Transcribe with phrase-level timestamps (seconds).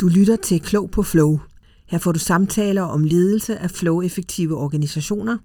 [0.00, 1.38] Du lytter til Klog på Flow.
[1.86, 5.38] Her får du samtaler om ledelse af flow-effektive organisationer.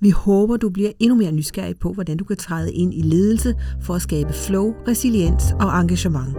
[0.00, 3.54] Vi håber, du bliver endnu mere nysgerrig på, hvordan du kan træde ind i ledelse
[3.82, 6.36] for at skabe flow, resiliens og engagement.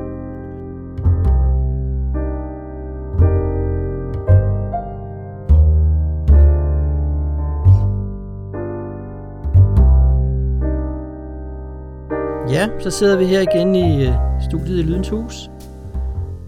[12.49, 14.13] Ja, så sidder vi her igen i øh,
[14.49, 15.49] studiet i Lydens Hus.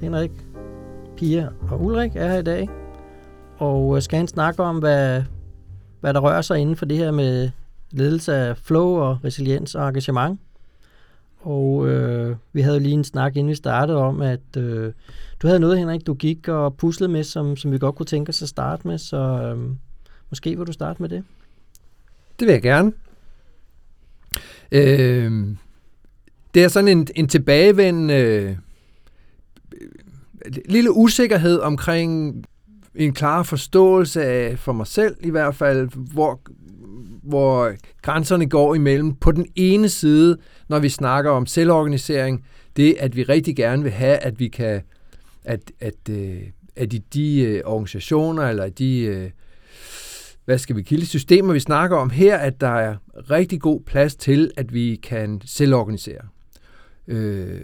[0.02, 0.32] Henrik,
[1.18, 2.70] Pia og Ulrik er her i dag.
[3.58, 5.24] Og øh, skal han snakke om, hvad,
[6.00, 7.50] hvad der rører sig inden for det her med
[7.92, 10.40] ledelse af flow og resiliens og engagement.
[11.40, 14.94] Og øh, vi havde lige en snak, inden vi startede om, at øh,
[15.42, 18.30] du havde noget, Henrik, du gik og puslede med, som, som vi godt kunne tænke
[18.30, 18.98] os at starte med.
[18.98, 19.76] Så øh,
[20.30, 21.24] måske vil du starte med det?
[22.40, 22.92] Det vil jeg gerne.
[24.72, 25.56] Øh,
[26.54, 28.56] det er sådan en, en tilbagevendende øh,
[30.66, 32.44] lille usikkerhed omkring
[32.96, 36.42] en klar forståelse af, for mig selv i hvert fald, hvor,
[37.24, 39.16] hvor grænserne går imellem.
[39.16, 40.38] På den ene side,
[40.70, 42.46] når vi snakker om selvorganisering,
[42.78, 44.82] det at vi rigtig gerne vil have, at vi kan,
[45.44, 46.42] at, at, øh,
[46.76, 49.30] at i de øh, organisationer, eller de, øh,
[50.46, 52.96] hvad skal vi kilde systemer, vi snakker om her, at der er
[53.30, 56.22] rigtig god plads til, at vi kan selvorganisere
[57.08, 57.62] øh,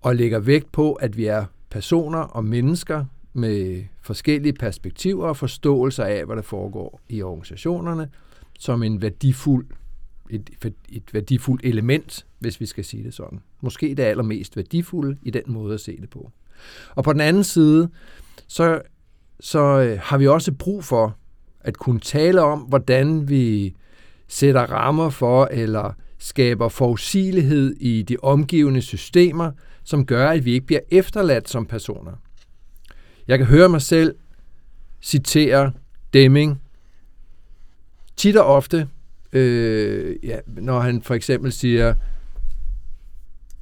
[0.00, 6.04] og lægger vægt på, at vi er personer og mennesker med forskellige perspektiver og forståelser
[6.04, 8.08] af, hvad der foregår i organisationerne,
[8.58, 9.66] som en værdifuld,
[10.30, 10.50] et,
[10.88, 13.40] et værdifuldt element, hvis vi skal sige det sådan.
[13.60, 16.30] Måske det allermest værdifulde i den måde at se det på.
[16.94, 17.88] Og på den anden side,
[18.46, 18.82] så,
[19.40, 21.16] så øh, har vi også brug for
[21.60, 23.74] at kunne tale om, hvordan vi
[24.28, 29.52] sætter rammer for, eller skaber forudsigelighed i de omgivende systemer,
[29.84, 32.12] som gør, at vi ikke bliver efterladt som personer.
[33.28, 34.14] Jeg kan høre mig selv
[35.02, 35.72] citere
[36.12, 36.62] Deming
[38.16, 38.88] tit og ofte,
[39.32, 41.94] øh, ja, når han for eksempel siger,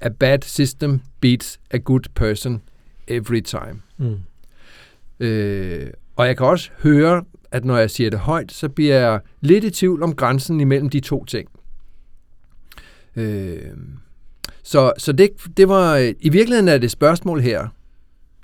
[0.00, 2.62] A bad system beats a good person
[3.08, 3.82] every time.
[3.96, 4.18] Mm.
[5.20, 9.20] Øh, og jeg kan også høre, at når jeg siger det højt, så bliver jeg
[9.40, 11.48] lidt i tvivl om grænsen imellem de to ting.
[13.16, 13.72] Øh,
[14.68, 17.68] så så det, det var, i virkeligheden er det spørgsmål her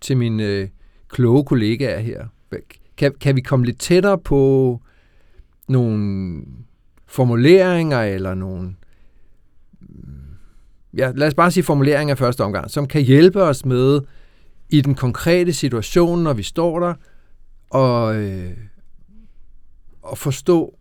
[0.00, 0.68] til mine øh,
[1.08, 2.26] kloge kollegaer her.
[2.96, 4.80] Kan, kan vi komme lidt tættere på
[5.68, 6.42] nogle
[7.06, 8.74] formuleringer eller nogle
[9.80, 10.14] mm,
[10.96, 14.00] ja, lad os bare sige formuleringer første omgang, som kan hjælpe os med
[14.70, 16.94] i den konkrete situation, når vi står der,
[17.70, 18.56] og, øh,
[20.02, 20.78] og forstå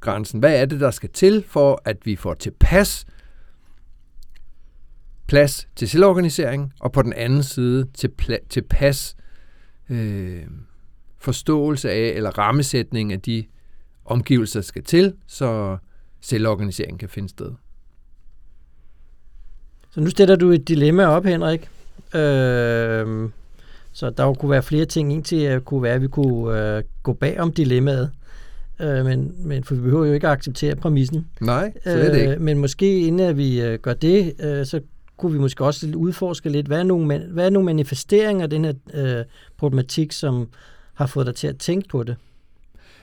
[0.00, 0.40] grænsen.
[0.40, 3.06] Hvad er det, der skal til for, at vi får tilpas
[5.26, 9.16] plads til selvorganisering, og på den anden side til pla- tilpas
[9.90, 10.42] øh,
[11.18, 13.44] forståelse af, eller rammesætning af de
[14.04, 15.76] omgivelser, der skal til, så
[16.20, 17.52] selvorganisering kan finde sted.
[19.90, 21.60] Så nu stiller du et dilemma op, Henrik.
[22.14, 23.28] Øh,
[23.92, 25.12] så der kunne være flere ting.
[25.12, 28.10] En til at kunne være, at vi kunne øh, gå bag om dilemmaet.
[28.80, 31.26] Øh, men, men for vi behøver jo ikke at acceptere præmissen.
[31.40, 32.32] Nej, så det ikke.
[32.32, 34.80] Øh, men måske inden at vi øh, gør det, øh, så
[35.16, 38.64] kunne vi måske også udforske lidt, hvad er nogle, hvad er nogle manifesteringer af den
[38.64, 39.24] her øh,
[39.56, 40.48] problematik, som
[40.94, 42.16] har fået dig til at tænke på det?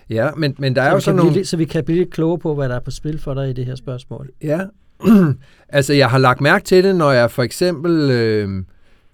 [0.10, 1.46] Ja, men, men der er så jo sådan nogle...
[1.46, 3.54] Så vi kan blive lidt klogere på, hvad der er på spil for dig i
[3.54, 4.30] det her spørgsmål.
[4.42, 4.60] Ja,
[5.70, 8.64] altså jeg har lagt mærke til det, når jeg for eksempel, øh,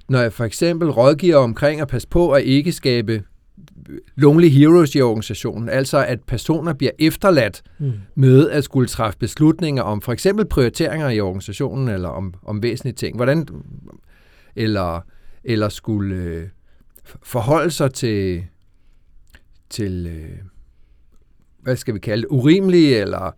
[0.10, 3.24] når jeg for eksempel rådgiver omkring at passe på at ikke skabe
[4.16, 7.92] lonely heroes i organisationen, altså at personer bliver efterladt mm.
[8.16, 12.96] med at skulle træffe beslutninger om for eksempel prioriteringer i organisationen, eller om, om væsentlige
[12.96, 13.48] ting, hvordan,
[14.56, 15.02] eller,
[15.44, 16.48] eller skulle øh,
[17.24, 18.46] forholde sig til,
[19.69, 20.38] til øh,
[21.62, 23.31] hvad skal vi kalde det, urimelige eller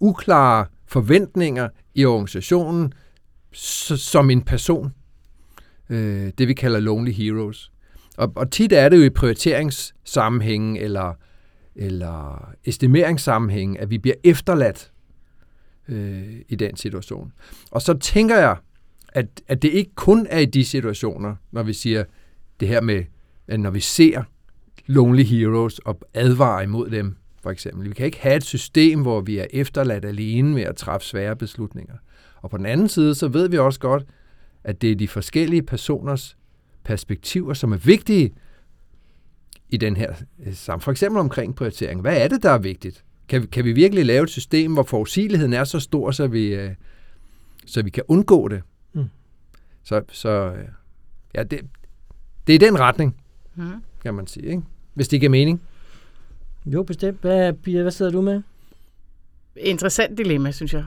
[0.00, 2.92] uklare forventninger i organisationen
[3.52, 4.92] som en person.
[5.90, 7.72] Øh, det vi kalder lonely heroes.
[8.16, 11.12] Og, og tit er det jo i prioriteringssammenhængen eller,
[11.76, 14.92] eller estimeringssammenhængen, at vi bliver efterladt
[15.88, 17.32] øh, i den situation.
[17.70, 18.56] Og så tænker jeg,
[19.08, 22.04] at, at det ikke kun er i de situationer, når vi siger
[22.60, 23.04] det her med,
[23.48, 24.22] at når vi ser
[24.86, 27.88] lonely heroes og advarer imod dem, for eksempel.
[27.88, 31.36] Vi kan ikke have et system, hvor vi er efterladt alene med at træffe svære
[31.36, 31.94] beslutninger.
[32.42, 34.04] Og på den anden side, så ved vi også godt,
[34.64, 36.36] at det er de forskellige personers
[36.86, 38.32] perspektiver, som er vigtige
[39.68, 40.14] i den her
[40.46, 40.80] øh, sammen.
[40.80, 42.00] For eksempel omkring prioritering.
[42.00, 43.04] Hvad er det, der er vigtigt?
[43.28, 46.54] Kan vi, kan vi virkelig lave et system, hvor forudsigeligheden er så stor, så vi,
[46.54, 46.70] øh,
[47.66, 48.62] så vi kan undgå det?
[48.92, 49.04] Mm.
[49.84, 50.64] Så, så øh,
[51.34, 51.60] ja, det,
[52.46, 53.16] det er den retning,
[53.58, 53.70] Mm.
[54.02, 54.62] kan man sige, ikke?
[54.94, 55.62] hvis det giver mening.
[56.66, 57.20] Jo, bestemt.
[57.20, 58.42] Hvad, Pia, hvad sidder du med?
[59.56, 60.84] Interessant dilemma, synes jeg.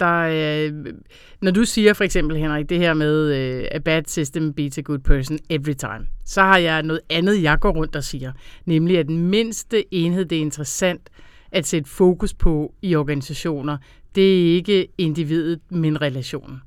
[0.00, 0.94] Der, øh,
[1.40, 4.80] når du siger for eksempel, Henrik, det her med øh, a bad system beats a
[4.80, 8.32] good person every time, så har jeg noget andet, jeg går rundt og siger,
[8.66, 11.10] nemlig at den mindste enhed, det er interessant
[11.52, 13.76] at sætte fokus på i organisationer,
[14.14, 16.60] det er ikke individet, men relationen.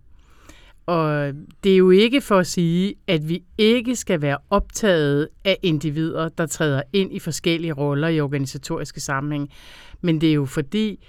[0.86, 1.34] Og
[1.64, 6.30] det er jo ikke for at sige, at vi ikke skal være optaget af individer,
[6.30, 9.50] der træder ind i forskellige roller i organisatoriske sammenhæng.
[10.02, 11.00] Men det er jo fordi,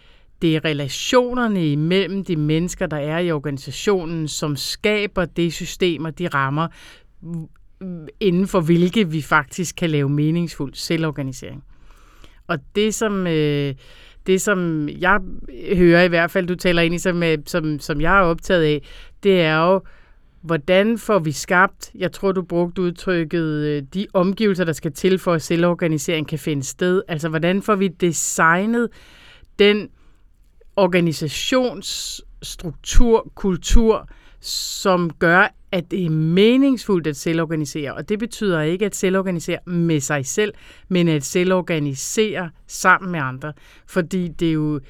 [0.43, 6.19] det er relationerne imellem de mennesker, der er i organisationen, som skaber det system og
[6.19, 6.69] de rammer,
[8.21, 11.65] inden for hvilke vi faktisk kan lave meningsfuld selvorganisering.
[12.47, 13.75] Og det som, øh,
[14.27, 15.21] det, som jeg
[15.77, 18.63] hører i hvert fald, du taler ind i, som, øh, som, som jeg er optaget
[18.63, 18.83] af,
[19.23, 19.81] det er jo,
[20.43, 25.19] hvordan får vi skabt, jeg tror du brugte udtrykket, øh, de omgivelser, der skal til
[25.19, 27.03] for at selvorganisering kan finde sted.
[27.09, 28.89] Altså hvordan får vi designet
[29.59, 29.89] den
[30.79, 34.09] organisationsstruktur, kultur,
[34.41, 37.95] som gør, at det er meningsfuldt at selvorganisere.
[37.95, 40.55] Og det betyder ikke at selvorganisere med sig selv,
[40.89, 43.53] men at selvorganisere sammen med andre.
[43.87, 44.81] Fordi det er jo,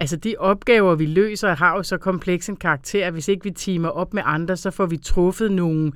[0.00, 3.50] altså de opgaver, vi løser, har jo så kompleks en karakter, at hvis ikke vi
[3.50, 5.92] timer op med andre, så får vi truffet nogle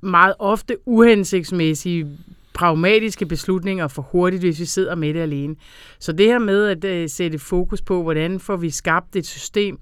[0.00, 2.18] meget ofte uhensigtsmæssige
[2.60, 5.56] pragmatiske beslutninger for hurtigt, hvis vi sidder med det alene.
[5.98, 9.78] Så det her med at uh, sætte fokus på, hvordan får vi skabt et system,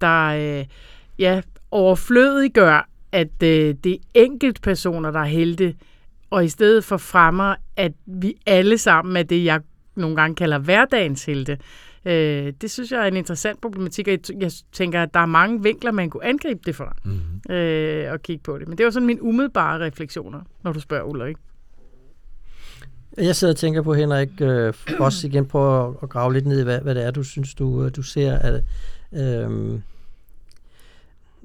[0.00, 0.66] der uh,
[1.18, 3.48] ja, overflødiggør, at uh,
[3.84, 5.74] det er enkelt personer, der er helte,
[6.30, 9.60] og i stedet for fremmer, at vi alle sammen er det, jeg
[9.96, 11.58] nogle gange kalder hverdagens helte.
[12.04, 12.10] Uh,
[12.60, 15.92] det synes jeg er en interessant problematik, og jeg tænker, at der er mange vinkler,
[15.92, 18.06] man kunne angribe det fra, mm-hmm.
[18.06, 18.68] uh, og kigge på det.
[18.68, 21.36] Men det var sådan mine umiddelbare refleksioner, når du spørger Ulrik.
[23.16, 26.60] Jeg sidder og tænker på, Henrik, øh, også igen på at, at grave lidt ned
[26.60, 28.38] i, hvad, hvad det er, du synes, du, øh, du ser.
[28.38, 28.54] At,
[29.12, 29.80] øh,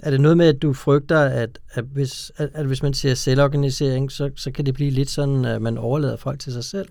[0.04, 3.16] er det noget med, at du frygter, at, at, hvis, at, at hvis man siger
[3.16, 6.88] selvorganisering, så, så kan det blive lidt sådan, at man overlader folk til sig selv?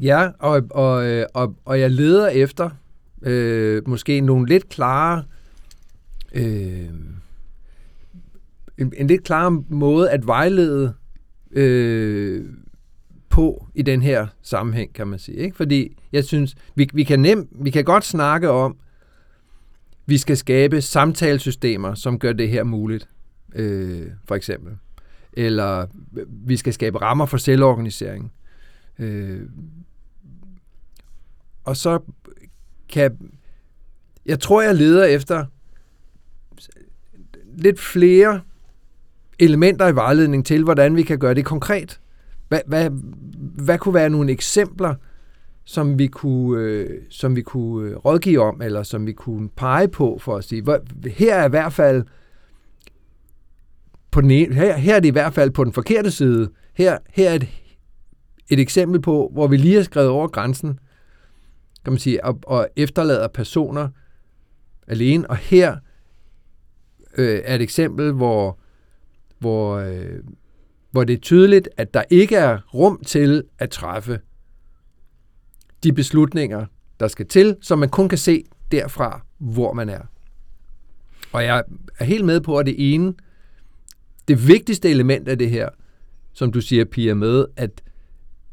[0.00, 2.70] Ja, og, og, øh, og, og jeg leder efter
[3.22, 5.24] øh, måske nogle lidt klare...
[6.34, 6.88] Øh,
[8.78, 10.94] en, en lidt klar måde at vejlede
[11.52, 12.44] øh,
[13.34, 15.36] på i den her sammenhæng, kan man sige.
[15.36, 15.56] Ikke?
[15.56, 18.76] Fordi jeg synes, vi, vi, kan nem, vi kan godt snakke om,
[20.06, 23.08] vi skal skabe samtalesystemer, som gør det her muligt,
[23.54, 24.72] øh, for eksempel.
[25.32, 25.86] Eller
[26.28, 28.32] vi skal skabe rammer for selvorganisering.
[28.98, 29.42] Øh,
[31.64, 31.98] og så
[32.88, 33.18] kan...
[34.26, 35.44] Jeg tror, jeg leder efter
[37.56, 38.40] lidt flere
[39.38, 42.00] elementer i vejledning til, hvordan vi kan gøre det konkret.
[42.48, 42.90] Hvad, hvad,
[43.64, 44.94] hvad kunne være nogle eksempler,
[45.64, 49.88] som vi kunne, øh, som vi kunne øh, rådgive om, eller som vi kunne pege
[49.88, 52.04] på for at sige, hvor, her er i hvert fald
[54.10, 56.50] på den ene, her, her er det i hvert fald på den forkerte side.
[56.74, 57.48] Her, her er et,
[58.48, 60.78] et eksempel på, hvor vi lige har skrevet over grænsen,
[61.84, 63.88] kan man sige, og, og efterlader personer
[64.86, 65.30] alene.
[65.30, 65.76] Og her
[67.16, 68.58] øh, er et eksempel, hvor,
[69.38, 70.18] hvor, øh,
[70.94, 74.20] hvor det er tydeligt, at der ikke er rum til at træffe
[75.82, 76.66] de beslutninger,
[77.00, 80.00] der skal til, som man kun kan se derfra, hvor man er.
[81.32, 81.62] Og jeg
[81.98, 83.14] er helt med på, at det ene,
[84.28, 85.68] det vigtigste element af det her,
[86.32, 87.82] som du siger, Pia, med, at,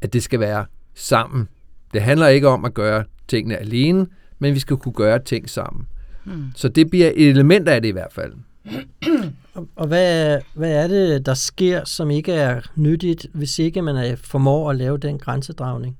[0.00, 1.48] at det skal være sammen.
[1.92, 4.06] Det handler ikke om at gøre tingene alene,
[4.38, 5.86] men vi skal kunne gøre ting sammen.
[6.24, 6.44] Hmm.
[6.54, 8.32] Så det bliver et element af det i hvert fald.
[9.54, 13.96] Og, og hvad, hvad er det, der sker, som ikke er nyttigt, hvis ikke man
[13.96, 15.98] er, formår at lave den grænsedragning?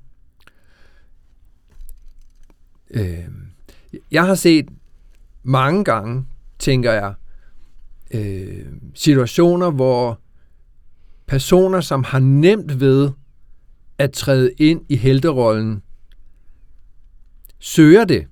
[2.89, 3.27] Øh,
[4.11, 4.69] jeg har set
[5.43, 6.25] mange gange,
[6.59, 7.13] tænker jeg,
[8.11, 10.19] øh, situationer, hvor
[11.25, 13.11] personer, som har nemt ved
[13.97, 15.83] at træde ind i helterollen,
[17.59, 18.27] søger det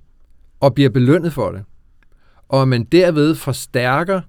[0.60, 1.64] og bliver belønnet for det.
[2.48, 4.20] Og man derved forstærker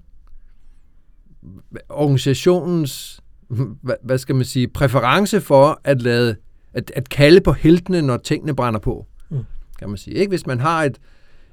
[1.88, 3.20] organisationens
[4.02, 6.36] hvad skal man sige, præference for at lade
[6.74, 9.06] at, at kalde på heltene, når tingene brænder på.
[9.30, 9.44] Mm.
[9.78, 10.16] Kan man sige.
[10.16, 10.98] Ikke hvis man har et,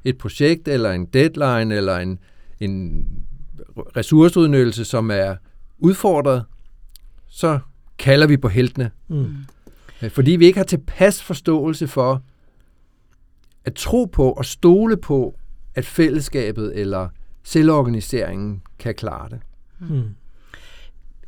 [0.04, 2.20] et projekt eller en deadline eller en,
[2.60, 3.06] en
[3.98, 5.36] ressourceudnyttelse, som er
[5.80, 6.46] udfordret,
[7.28, 7.60] så
[7.98, 8.92] kalder vi på heltene.
[9.08, 9.36] Mm.
[10.10, 12.24] Fordi vi ikke har tilpas forståelse for
[13.66, 15.38] at tro på og stole på,
[15.76, 17.10] at fællesskabet eller
[17.44, 19.40] selvorganiseringen kan klare det.
[19.90, 20.16] Mm.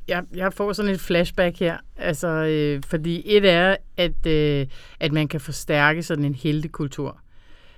[0.07, 4.67] jeg, jeg får sådan et flashback her, altså, øh, fordi et er, at, øh,
[4.99, 7.19] at man kan forstærke sådan en heltekultur.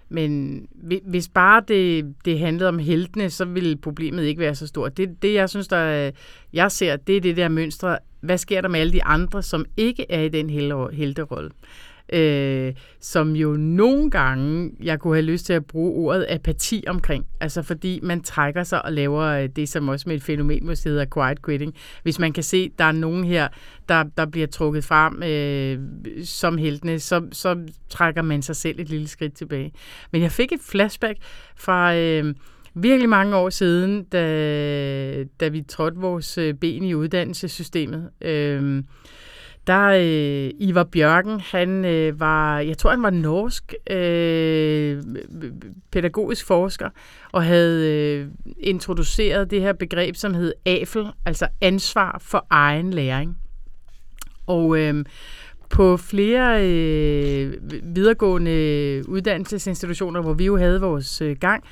[0.10, 0.62] Men
[1.04, 4.98] hvis bare det, det handlede om heltene, så ville problemet ikke være så stort.
[4.98, 6.12] Det, det jeg synes, der
[6.54, 7.98] jeg ser, det er det der mønstre.
[8.20, 10.50] Hvad sker der med alle de andre, som ikke er i den
[10.94, 11.52] helterolle?
[12.14, 17.26] Øh, som jo nogle gange, jeg kunne have lyst til at bruge ordet apati omkring.
[17.40, 20.90] Altså fordi man trækker sig og laver øh, det, som også med et fænomen måske
[20.90, 21.74] hedder quiet quitting.
[22.04, 23.48] Hvis man kan se, der er nogen her,
[23.90, 25.80] der, der bliver trukket frem øh,
[26.26, 27.58] som heltene, så, så
[27.90, 29.74] trækker man sig selv et lille skridt tilbage.
[30.12, 31.18] Men jeg fik et flashback
[31.56, 31.96] fra...
[31.96, 32.36] Øh,
[32.76, 38.10] virkelig mange år siden, da, da vi trådte vores øh, ben i uddannelsessystemet.
[38.22, 38.84] Øh,
[39.68, 45.04] der øh, Ivar Bjørken, han øh, var, jeg tror han var norsk øh,
[45.92, 46.90] pædagogisk forsker,
[47.32, 48.28] og havde øh,
[48.60, 53.38] introduceret det her begreb, som hed AFEL, altså ansvar for egen læring.
[54.48, 55.06] Og øh,
[55.70, 57.54] på flere øh,
[57.96, 61.64] videregående uddannelsesinstitutioner, hvor vi jo havde vores øh, gang,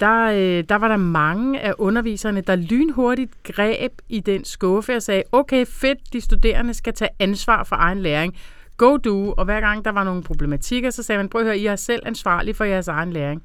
[0.00, 5.02] der, øh, der var der mange af underviserne, der lynhurtigt greb i den skuffe og
[5.02, 8.36] sagde, okay, fedt, de studerende skal tage ansvar for egen læring.
[8.76, 9.34] Go do.
[9.36, 11.76] Og hver gang der var nogle problematikker, så sagde man, prøv at høre, I er
[11.76, 13.42] selv ansvarlige for jeres egen læring.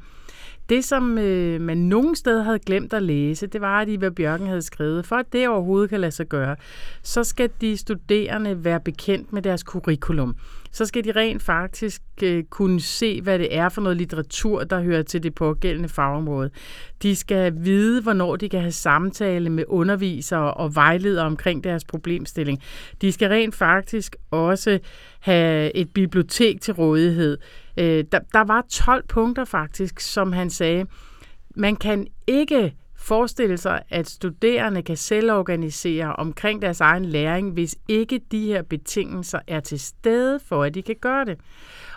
[0.70, 4.48] Det, som øh, man nogen steder havde glemt at læse, det var, at Ivar Bjørken
[4.48, 6.56] havde skrevet, for at det overhovedet kan lade sig gøre,
[7.04, 10.36] så skal de studerende være bekendt med deres curriculum
[10.74, 14.82] så skal de rent faktisk øh, kunne se, hvad det er for noget litteratur, der
[14.82, 16.50] hører til det pågældende fagområde.
[17.04, 22.62] De skal vide, hvornår de kan have samtale med undervisere og vejledere omkring deres problemstilling.
[23.02, 24.80] De skal rent faktisk også
[25.20, 27.38] have et bibliotek til rådighed.
[27.78, 30.86] Øh, der, der var 12 punkter faktisk, som han sagde,
[31.56, 32.74] man kan ikke
[33.04, 39.40] forestille sig, at studerende kan selvorganisere omkring deres egen læring, hvis ikke de her betingelser
[39.48, 41.40] er til stede for, at de kan gøre det.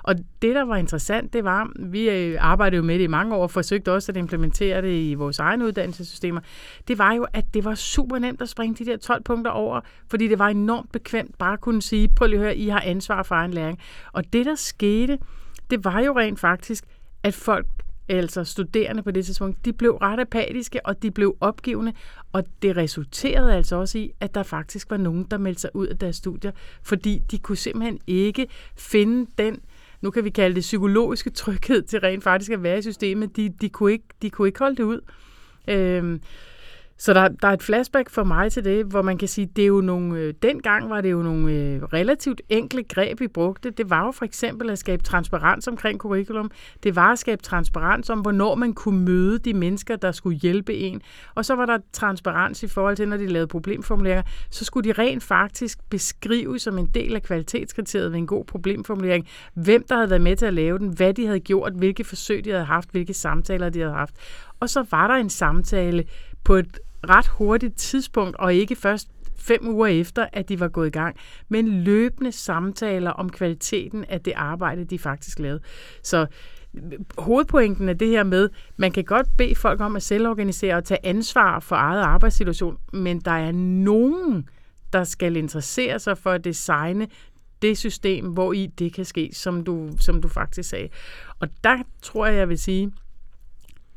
[0.03, 3.35] Og det, der var interessant, det var, vi øh, arbejdede jo med det i mange
[3.35, 6.41] år, og forsøgte også at implementere det i vores egne uddannelsessystemer,
[6.89, 9.81] det var jo, at det var super nemt at springe de der 12 punkter over,
[10.11, 12.81] fordi det var enormt bekvemt bare at kunne sige, prøv lige at høre, I har
[12.81, 13.79] ansvar for egen læring.
[14.13, 15.19] Og det, der skete,
[15.71, 16.85] det var jo rent faktisk,
[17.23, 17.67] at folk
[18.09, 21.93] altså studerende på det tidspunkt, de blev ret apatiske, og de blev opgivende,
[22.33, 25.87] og det resulterede altså også i, at der faktisk var nogen, der meldte sig ud
[25.87, 28.47] af deres studier, fordi de kunne simpelthen ikke
[28.77, 29.61] finde den,
[30.01, 33.37] nu kan vi kalde det psykologiske tryghed til rent faktisk at være i systemet.
[33.37, 35.01] De, de, kunne, ikke, de kunne ikke holde det ud.
[35.69, 36.21] Øhm,
[36.99, 39.63] så der, der er et flashback for mig til det, hvor man kan sige, det
[39.63, 43.71] er jo nogle, øh, dengang var det jo nogle øh, relativt enkle greb, vi brugte.
[43.71, 46.51] Det var jo for eksempel at skabe transparens omkring curriculum.
[46.83, 50.75] Det var at skabe transparens om, hvornår man kunne møde de mennesker, der skulle hjælpe
[50.75, 51.03] en.
[51.35, 54.93] Og så var der transparens i forhold til, når de lavede problemformuleringer, så skulle de
[54.93, 60.11] rent faktisk beskrive som en del af kvalitetskriteriet ved en god problemformulering, hvem der havde
[60.11, 62.91] været med til at lave den, hvad de havde gjort, hvilke forsøg de havde haft,
[62.91, 64.15] hvilke samtaler de havde haft.
[64.61, 66.05] Og så var der en samtale
[66.45, 69.09] på et ret hurtigt tidspunkt, og ikke først
[69.39, 71.17] fem uger efter, at de var gået i gang,
[71.49, 75.61] men løbende samtaler om kvaliteten af det arbejde, de faktisk lavede.
[76.03, 76.27] Så
[76.75, 76.83] øh,
[77.19, 81.07] hovedpointen er det her med, man kan godt bede folk om at selvorganisere og tage
[81.07, 84.49] ansvar for eget arbejdssituation, men der er nogen,
[84.93, 87.09] der skal interessere sig for at designe
[87.63, 90.89] det system, hvor i det kan ske, som du, som du faktisk sagde.
[91.41, 92.93] Og der tror jeg, jeg vil sige,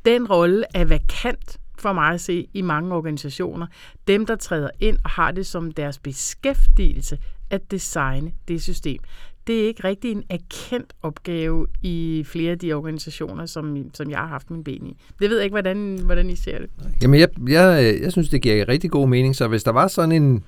[0.05, 3.67] den rolle er vakant for mig at se i mange organisationer.
[4.07, 7.17] Dem, der træder ind og har det som deres beskæftigelse
[7.49, 8.99] at designe det system.
[9.47, 14.19] Det er ikke rigtig en erkendt opgave i flere af de organisationer, som, som jeg
[14.19, 14.97] har haft min ben i.
[15.19, 16.69] Det ved jeg ikke, hvordan, hvordan I ser det.
[17.01, 19.35] Jamen, jeg, jeg, jeg synes, det giver rigtig god mening.
[19.35, 20.43] Så hvis der var sådan en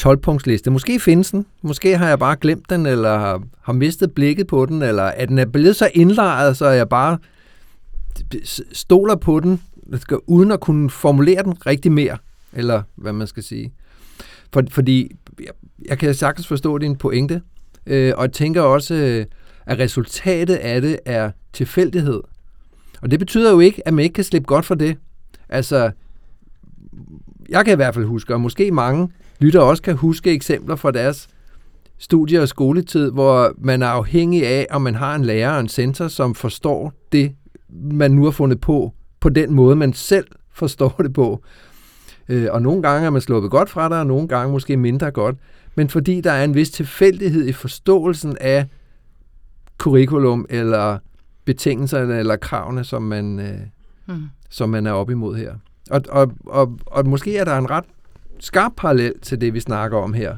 [0.00, 4.46] 12-punktsliste, måske findes den, måske har jeg bare glemt den, eller har, har mistet blikket
[4.46, 7.18] på den, eller at den er blevet så indlejret, så jeg bare
[8.72, 9.60] stoler på den,
[10.26, 12.18] uden at kunne formulere den rigtig mere,
[12.52, 13.72] eller hvad man skal sige.
[14.52, 15.52] For, fordi jeg,
[15.88, 17.42] jeg kan sagtens forstå din pointe,
[17.86, 19.26] øh, og jeg tænker også, øh,
[19.66, 22.20] at resultatet af det er tilfældighed.
[23.02, 24.96] Og det betyder jo ikke, at man ikke kan slippe godt for det.
[25.48, 25.90] Altså,
[27.48, 30.90] jeg kan i hvert fald huske, og måske mange lytter også kan huske eksempler fra
[30.90, 31.28] deres
[31.98, 35.68] studie- og skoletid, hvor man er afhængig af, om man har en lærer og en
[35.68, 37.32] center, som forstår det,
[37.92, 38.92] man nu har fundet på,
[39.26, 41.42] på den måde, man selv forstår det på.
[42.28, 45.10] Øh, og nogle gange er man sluppet godt fra det, og nogle gange måske mindre
[45.10, 45.36] godt.
[45.74, 48.66] Men fordi der er en vis tilfældighed i forståelsen af
[49.78, 50.98] curriculum, eller
[51.44, 53.58] betingelserne, eller kravene, som man, øh,
[54.06, 54.22] mm.
[54.50, 55.54] som man er op imod her.
[55.90, 57.84] Og, og, og, og måske er der en ret
[58.40, 60.36] skarp parallel til det, vi snakker om her.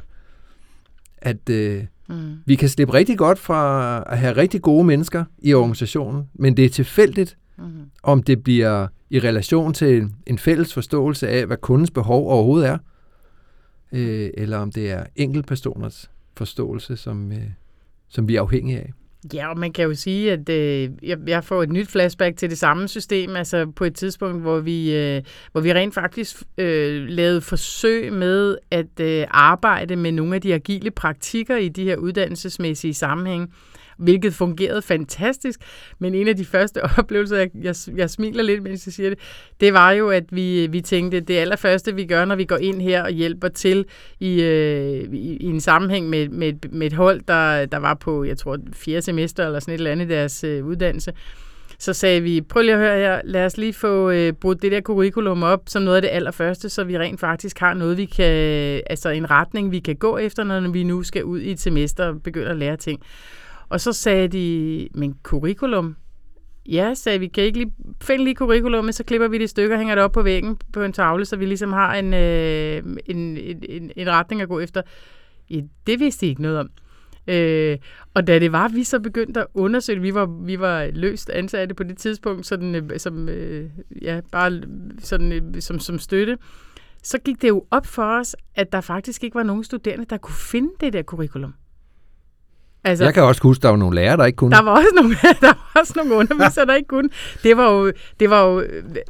[1.17, 2.37] At øh, Mm.
[2.45, 6.65] vi kan slippe rigtig godt fra at have rigtig gode mennesker i organisationen, men det
[6.65, 7.91] er tilfældigt, Mm.
[8.03, 12.77] om det bliver i relation til en fælles forståelse af, hvad kundens behov overhovedet er,
[13.91, 17.49] øh, eller om det er enkeltpersoners forståelse, som, øh,
[18.09, 18.93] som vi er afhængige af.
[19.33, 22.49] Ja, og man kan jo sige, at øh, jeg, jeg får et nyt flashback til
[22.49, 27.03] det samme system, altså på et tidspunkt, hvor vi, øh, hvor vi rent faktisk øh,
[27.07, 31.95] lavede forsøg med at øh, arbejde med nogle af de agile praktikker i de her
[31.95, 33.47] uddannelsesmæssige sammenhænge,
[33.99, 35.59] hvilket fungerede fantastisk.
[35.99, 39.19] Men en af de første oplevelser, jeg, jeg, jeg smiler lidt, mens jeg siger det,
[39.59, 42.81] det var jo, at vi, vi tænkte, det allerførste, vi gør, når vi går ind
[42.81, 43.85] her og hjælper til
[44.19, 48.23] i, øh, i, i en sammenhæng med, med, med et hold, der, der var på,
[48.23, 51.13] jeg tror, fjerde semester eller sådan et eller andet i deres øh, uddannelse,
[51.79, 54.71] så sagde vi, prøv lige at høre her, lad os lige få øh, brudt det
[54.71, 58.05] der curriculum op som noget af det allerførste, så vi rent faktisk har noget, vi
[58.05, 58.33] kan,
[58.89, 62.05] altså en retning, vi kan gå efter, når vi nu skal ud i et semester
[62.05, 63.01] og begynde at lære ting.
[63.69, 65.95] Og så sagde de, men curriculum?
[66.65, 69.47] Ja, sagde vi, kan I ikke lige finde lige curriculummet, så klipper vi det i
[69.47, 72.13] stykker og hænger det op på væggen på en tavle, så vi ligesom har en,
[72.13, 74.81] øh, en, en, en, en retning at gå efter.
[75.49, 76.69] Ja, det vidste de ikke noget om.
[77.27, 77.77] Øh,
[78.13, 81.75] og da det var, vi så begyndte at undersøge, vi var, vi var løst ansatte
[81.75, 83.69] på det tidspunkt, sådan, øh, som, øh,
[84.01, 84.61] ja, bare
[84.99, 86.37] sådan, øh, som, som støtte,
[87.03, 90.17] så gik det jo op for os, at der faktisk ikke var nogen studerende, der
[90.17, 91.53] kunne finde det der curriculum.
[92.83, 94.51] Altså, jeg kan også huske, der var nogle lærere, der ikke kunne.
[94.51, 97.09] Der var også nogle, der var også nogle undervisere, der ikke kunne.
[97.43, 98.63] Det var jo, det var jo,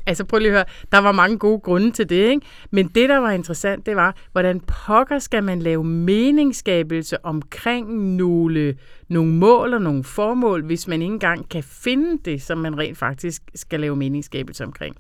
[0.06, 2.42] altså prøv lige at høre, der var mange gode grunde til det, ikke?
[2.72, 8.76] Men det, der var interessant, det var, hvordan pokker skal man lave meningsskabelse omkring nogle,
[9.10, 12.98] nogle mål og nogle formål, hvis man ikke engang kan finde det, som man rent
[12.98, 14.96] faktisk skal lave meningsskabelse omkring.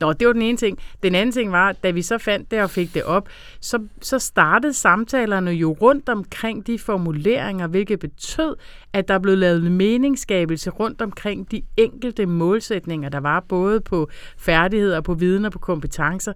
[0.00, 0.78] Nå, det var den ene ting.
[1.02, 3.28] Den anden ting var, da vi så fandt det og fik det op,
[3.60, 8.56] så, så startede samtalerne jo rundt omkring de formuleringer, hvilket betød,
[8.92, 15.00] at der blev lavet meningsskabelse rundt omkring de enkelte målsætninger, der var både på færdigheder,
[15.00, 16.32] på viden og på kompetencer.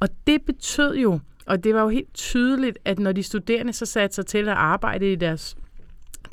[0.00, 3.86] Og det betød jo, og det var jo helt tydeligt, at når de studerende så
[3.86, 5.56] satte sig til at arbejde i deres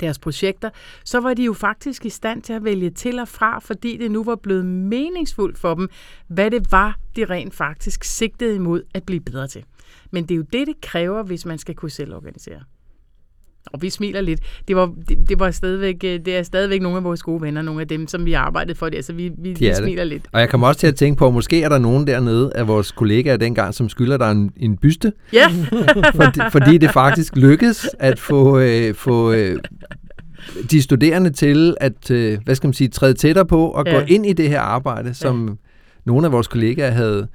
[0.00, 0.70] deres projekter,
[1.04, 4.10] så var de jo faktisk i stand til at vælge til og fra, fordi det
[4.10, 5.88] nu var blevet meningsfuldt for dem,
[6.28, 9.64] hvad det var, de rent faktisk sigtede imod at blive bedre til.
[10.10, 12.60] Men det er jo det, det kræver, hvis man skal kunne selvorganisere.
[13.72, 14.40] Og vi smiler lidt.
[14.68, 17.80] Det var, det, det var stadigvæk, det er stadigvæk nogle af vores gode venner, nogle
[17.80, 19.04] af dem, som vi har arbejdet for det.
[19.04, 20.12] Så vi, vi, De vi er smiler det.
[20.12, 20.22] lidt.
[20.32, 22.68] Og jeg kommer også til at tænke på, at måske er der nogen dernede af
[22.68, 25.46] vores kollegaer dengang, som skylder dig en, en byste, Ja,
[26.22, 29.58] fordi, fordi det faktisk lykkedes at få, øh, få øh,
[30.70, 33.92] de studerende til at, øh, hvad skal man sige, træde tættere på og Ja.
[33.94, 35.58] gå ind i det her arbejde, som
[36.04, 37.26] nogle af vores kollegaer havde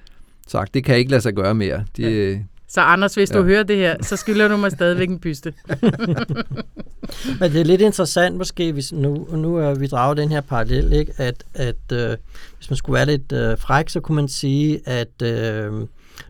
[0.47, 1.83] sagt, det kan ikke lade sig gøre mere.
[1.97, 2.37] De, øh,
[2.69, 3.43] så Anders, hvis du Ja.
[3.43, 5.53] hører det her, så skylder du mig stadigvæk en byste.
[7.39, 10.93] Men det er lidt interessant måske, hvis nu, nu er vi draget den her parallel,
[10.93, 11.13] ikke?
[11.17, 12.17] at, at øh,
[12.57, 15.71] hvis man skulle være lidt øh, fræk, så kunne man sige, at øh,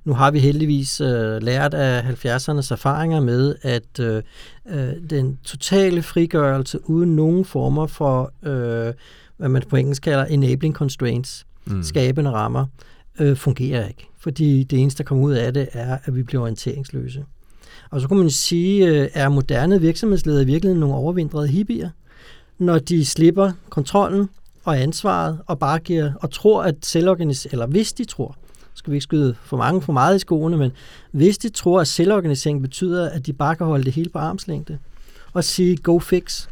[0.06, 4.24] nu har vi heldigvis øh, lært af 70'ernes erfaringer med, at øh,
[4.70, 8.94] øh, den totale frigørelse uden nogen former for, øh,
[9.38, 11.84] hvad man på engelsk kalder enabling constraints, mm.
[11.84, 12.66] skabende rammer,
[13.20, 14.09] øh, fungerer ikke.
[14.20, 17.26] Fordi det eneste, der kommer ud af det, er, at vi bliver orienteringsløse.
[17.90, 21.90] Og så kunne man sige, øh, er moderne virksomhedsledere i virkeligheden nogle overvindrede hippier,
[22.58, 24.30] når de slipper kontrollen
[24.64, 28.36] og ansvaret og bare giver og tror, at selvorganisering, eller hvis de tror,
[28.74, 30.72] skal vi ikke skyde for mange for meget i skoene, men
[31.12, 34.78] hvis de tror, at selvorganisering betyder, at de bare kan holde det hele på armslængde
[35.34, 36.48] og sige, go fix,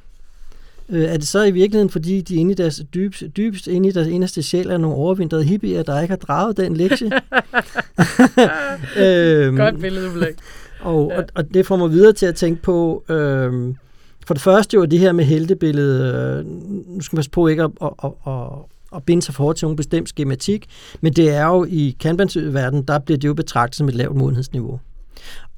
[0.89, 3.91] øh, er det så i virkeligheden, fordi de inde i deres dybest, dybest inde i
[3.91, 7.12] deres inderste sjæl er nogle overvindrede hippier, der ikke har draget den lektie?
[9.04, 10.36] øhm, Godt billede, Ulrik.
[10.80, 13.73] og, og, og det får mig videre til at tænke på, øh,
[14.28, 16.45] for det første jo det her med heltebilledet, øh,
[16.88, 18.50] nu skal man passe på ikke at, at, at, at,
[18.95, 20.65] at binde sig for til nogen bestemt skematik,
[21.02, 24.80] men det er jo i Kanban-verdenen, der bliver det jo betragtet som et lavt modenhedsniveau.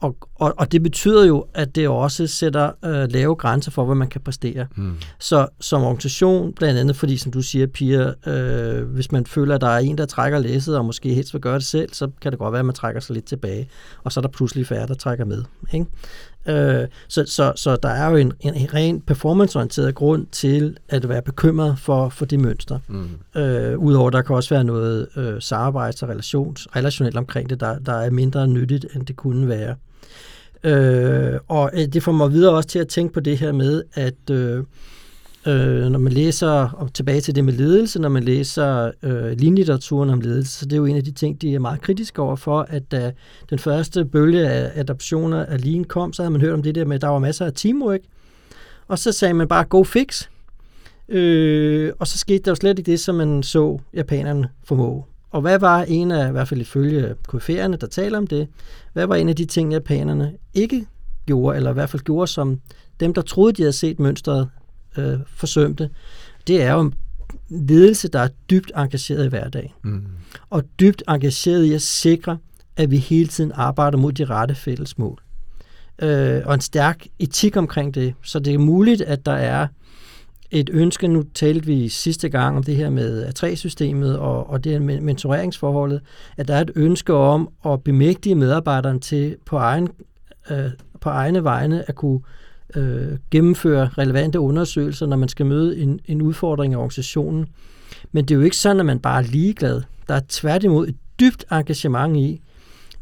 [0.01, 3.95] Og, og, og det betyder jo, at det også sætter øh, lave grænser for, hvad
[3.95, 4.67] man kan præstere.
[4.75, 4.93] Mm.
[5.19, 9.61] Så som organisation, blandt andet fordi, som du siger, Pia, øh, hvis man føler, at
[9.61, 12.31] der er en, der trækker læsset, og måske helst vil gøre det selv, så kan
[12.31, 13.69] det godt være, at man trækker sig lidt tilbage.
[14.03, 15.43] Og så er der pludselig færre, der trækker med.
[15.73, 15.85] Ikke?
[16.47, 21.21] Øh, så, så, så der er jo en, en ren performanceorienteret grund til at være
[21.21, 22.79] bekymret for, for det mønster.
[22.87, 23.41] Mm.
[23.41, 27.79] Øh, Udover der kan også være noget øh, samarbejds- og relations, relationelt omkring det, der,
[27.79, 29.75] der er mindre nyttigt, end det kunne være.
[30.63, 33.83] Øh, og øh, det får mig videre også til at tænke på det her med,
[33.93, 34.63] at, øh,
[35.47, 40.09] øh, når man læser, og tilbage til det med ledelse, når man læser øh, linlitteraturen
[40.09, 42.35] om ledelse, så det er jo en af de ting, de er meget kritiske over
[42.35, 43.11] for, at da
[43.49, 46.85] den første bølge af adoptioner af Lean kom, så havde man hørt om det der
[46.85, 48.01] med, at der var masser af teamwork,
[48.87, 50.27] og så sagde man bare, go fix,
[51.09, 55.05] øh, og så skete der jo slet ikke det, som man så japanerne formå.
[55.31, 58.47] Og hvad var en af, i hvert fald ifølge KF'erne, der taler om det,
[58.99, 60.85] hvad var en af de ting, japanerne ikke
[61.25, 62.59] gjorde, eller i hvert fald gjorde, som
[62.99, 64.49] dem, der troede, de havde set mønstret,
[64.97, 65.89] øh, forsømte,
[66.47, 66.91] det er jo
[67.49, 69.71] ledelse, der er dybt engageret i hverdagen.
[69.83, 70.03] Mm.
[70.49, 72.37] Og dybt engageret i at sikre,
[72.77, 75.21] at vi hele tiden arbejder mod de rette fælles mål.
[76.01, 78.13] Øh, og en stærk etik omkring det.
[78.23, 79.67] Så det er muligt, at der er
[80.51, 84.81] et ønske, nu talte vi sidste gang om det her med A3-systemet og, og det
[84.81, 86.01] med mentoreringsforholdet,
[86.37, 89.89] at der er et ønske om at bemægtige medarbejderen til på, egen,
[90.51, 90.65] øh,
[91.01, 92.19] på egne vegne at kunne
[92.75, 97.47] øh, gennemføre relevante undersøgelser, når man skal møde en, en udfordring i organisationen.
[98.11, 99.81] Men det er jo ikke sådan, at man bare er ligeglad.
[100.07, 102.41] Der er tværtimod et dybt engagement i,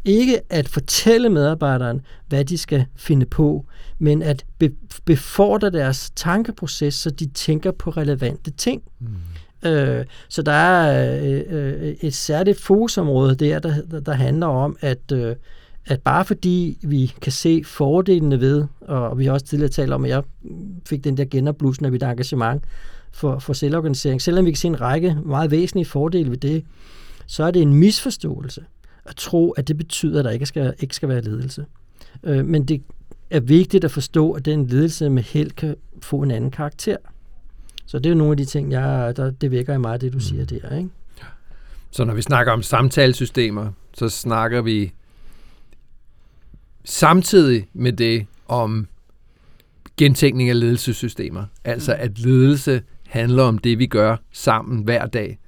[0.06, 3.66] ikke at fortælle medarbejderen, hvad de skal finde på,
[4.00, 8.82] men at be- befordre deres tankeproces, så de tænker på relevante ting.
[9.00, 9.08] Mm.
[9.70, 15.12] Øh, så der er øh, øh, et særligt fokusområde der, der, der handler om, at,
[15.14, 15.36] øh,
[15.86, 20.04] at bare fordi vi kan se fordelene ved, og vi har også tidligere talt om,
[20.04, 20.24] at jeg
[20.86, 22.64] fik den der genopblussen af mit engagement
[23.12, 26.64] for, for selvorganisering, selvom vi kan se en række meget væsentlige fordele ved det,
[27.28, 28.62] så er det en misforståelse
[29.08, 31.65] at tro, at det betyder, at der ikke skal, ikke skal være ledelse.
[32.24, 32.82] Øh, men det
[33.30, 36.98] er vigtigt at forstå, at den ledelse med held kan få en anden karakter.
[37.86, 40.13] Så det er jo nogle af de ting, jeg, der, det vækker i mig, det
[40.13, 40.48] du siger mm.
[40.48, 40.78] der.
[40.78, 40.89] Ikke?
[41.91, 44.93] Så når vi snakker om samtalesystemer, så snakker vi
[46.86, 48.88] samtidig med det om
[49.98, 51.46] gentænkning af ledelsessystemer.
[51.63, 52.02] Altså mm.
[52.02, 55.39] at ledelse handler om det, vi gør sammen hver dag.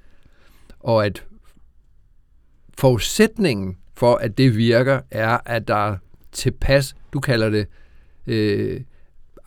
[0.80, 1.24] Og at
[2.80, 5.96] forudsætningen for, at det virker, er, at der er
[6.32, 7.66] tilpas, du kalder det,
[8.26, 8.80] øh,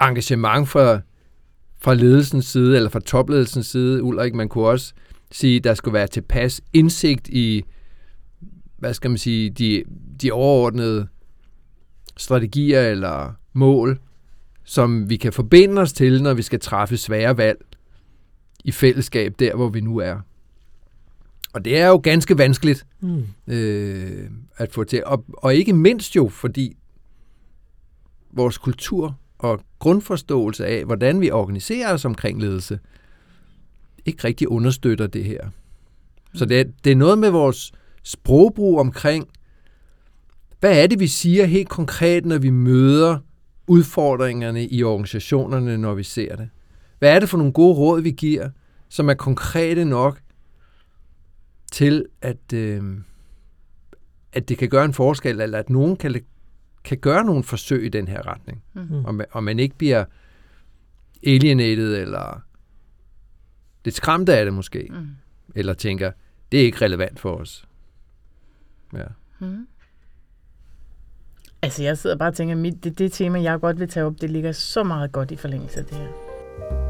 [0.02, 1.00] engagement fra,
[1.82, 4.04] fra ledelsens side, eller fra topledelsens side.
[4.04, 4.94] Ulrik, man kunne også
[5.32, 7.64] sige, der skulle være tilpas indsigt i,
[8.78, 9.84] hvad skal man sige, de,
[10.22, 11.08] de overordnede
[12.18, 14.00] strategier eller mål,
[14.64, 17.66] som vi kan forbinde os til, når vi skal træffe svære valg
[18.64, 20.20] i fællesskab der, hvor vi nu er.
[21.54, 23.26] Og det er jo ganske vanskeligt mm.
[23.48, 25.04] øh, at få til.
[25.06, 26.78] Og, og ikke mindst jo, fordi
[28.32, 32.80] vores kultur og grundforståelse af, hvordan vi organiserer os omkring ledelse,
[34.06, 35.48] ikke rigtig understøtter det her.
[36.34, 37.72] Så det er, det er noget med vores
[38.04, 39.28] sprogbrug omkring,
[40.60, 43.18] hvad er det, vi siger helt konkret, når vi møder
[43.68, 46.50] udfordringerne i organisationerne, når vi ser det?
[47.00, 48.50] Hvad er det for nogle gode råd, vi giver,
[48.90, 50.20] som er konkrete nok
[51.74, 52.84] til, at, øh,
[54.34, 56.22] at det kan gøre en forskel, eller at nogen kan,
[56.84, 58.64] kan gøre nogle forsøg i den her retning.
[58.74, 59.06] Mm-hmm.
[59.06, 60.06] Og, man, og man ikke bliver
[61.28, 62.42] alienated, eller
[63.86, 64.88] lidt skræmt af det måske.
[64.90, 65.08] Mm.
[65.56, 66.12] Eller tænker,
[66.52, 67.68] det er ikke relevant for os.
[68.94, 69.06] Ja.
[69.40, 69.68] Mm.
[71.62, 74.22] Altså, jeg sidder bare og tænker, at det, det tema, jeg godt vil tage op,
[74.22, 76.83] det ligger så meget godt i forlængelse af det her.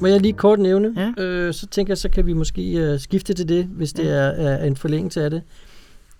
[0.00, 0.94] Må jeg lige kort nævne?
[0.96, 1.22] Ja.
[1.22, 4.10] Øh, så tænker jeg, så kan vi måske uh, skifte til det, hvis det ja.
[4.10, 5.42] er, er en forlængelse af det.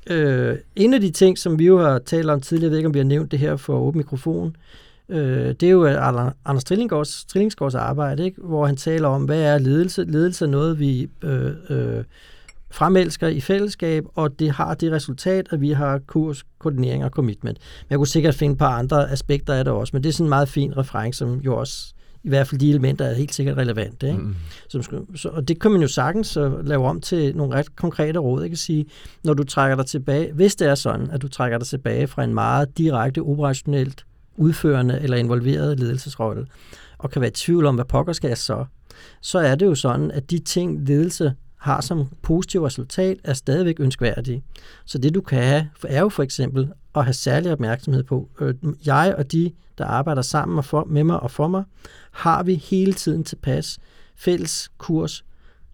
[0.06, 2.86] Øh, en af de ting, som vi jo har talt om tidligere, jeg ved ikke,
[2.86, 4.56] om vi har nævnt det her for åben mikrofon,
[5.08, 5.86] øh, det er jo
[6.44, 8.40] Anders Trillingsgaards, Trillingsgaards arbejde, ikke?
[8.40, 10.04] hvor han taler om, hvad er ledelse?
[10.04, 12.04] Ledelse er noget, vi øh, øh,
[12.70, 17.58] fremelsker i fællesskab, og det har det resultat, at vi har kurs, koordinering og commitment.
[17.58, 20.12] Men jeg kunne sikkert finde et par andre aspekter af det også, men det er
[20.12, 23.34] sådan en meget fin reference, som jo også i hvert fald de elementer er helt
[23.34, 24.06] sikkert relevante.
[24.06, 24.18] Ikke?
[24.18, 24.36] Mm.
[24.68, 28.18] Som, så, og det kan man jo sagtens så lave om til nogle ret konkrete
[28.18, 28.40] råd.
[28.40, 28.86] Jeg kan sige,
[29.24, 32.24] når du trækker dig tilbage, hvis det er sådan, at du trækker dig tilbage fra
[32.24, 34.04] en meget direkte operationelt
[34.36, 36.46] udførende eller involveret ledelsesrolle,
[36.98, 38.64] og kan være i tvivl om, hvad pokker skal jeg så,
[39.20, 43.80] så er det jo sådan, at de ting, ledelse har som positivt resultat, er stadigvæk
[43.80, 44.42] ønskværdige.
[44.84, 48.54] Så det du kan have, er jo for eksempel at have særlig opmærksomhed på, øh,
[48.86, 51.64] jeg og de, der arbejder sammen og for, med mig og for mig,
[52.10, 53.78] har vi hele tiden tilpas
[54.16, 55.24] fælles kurs,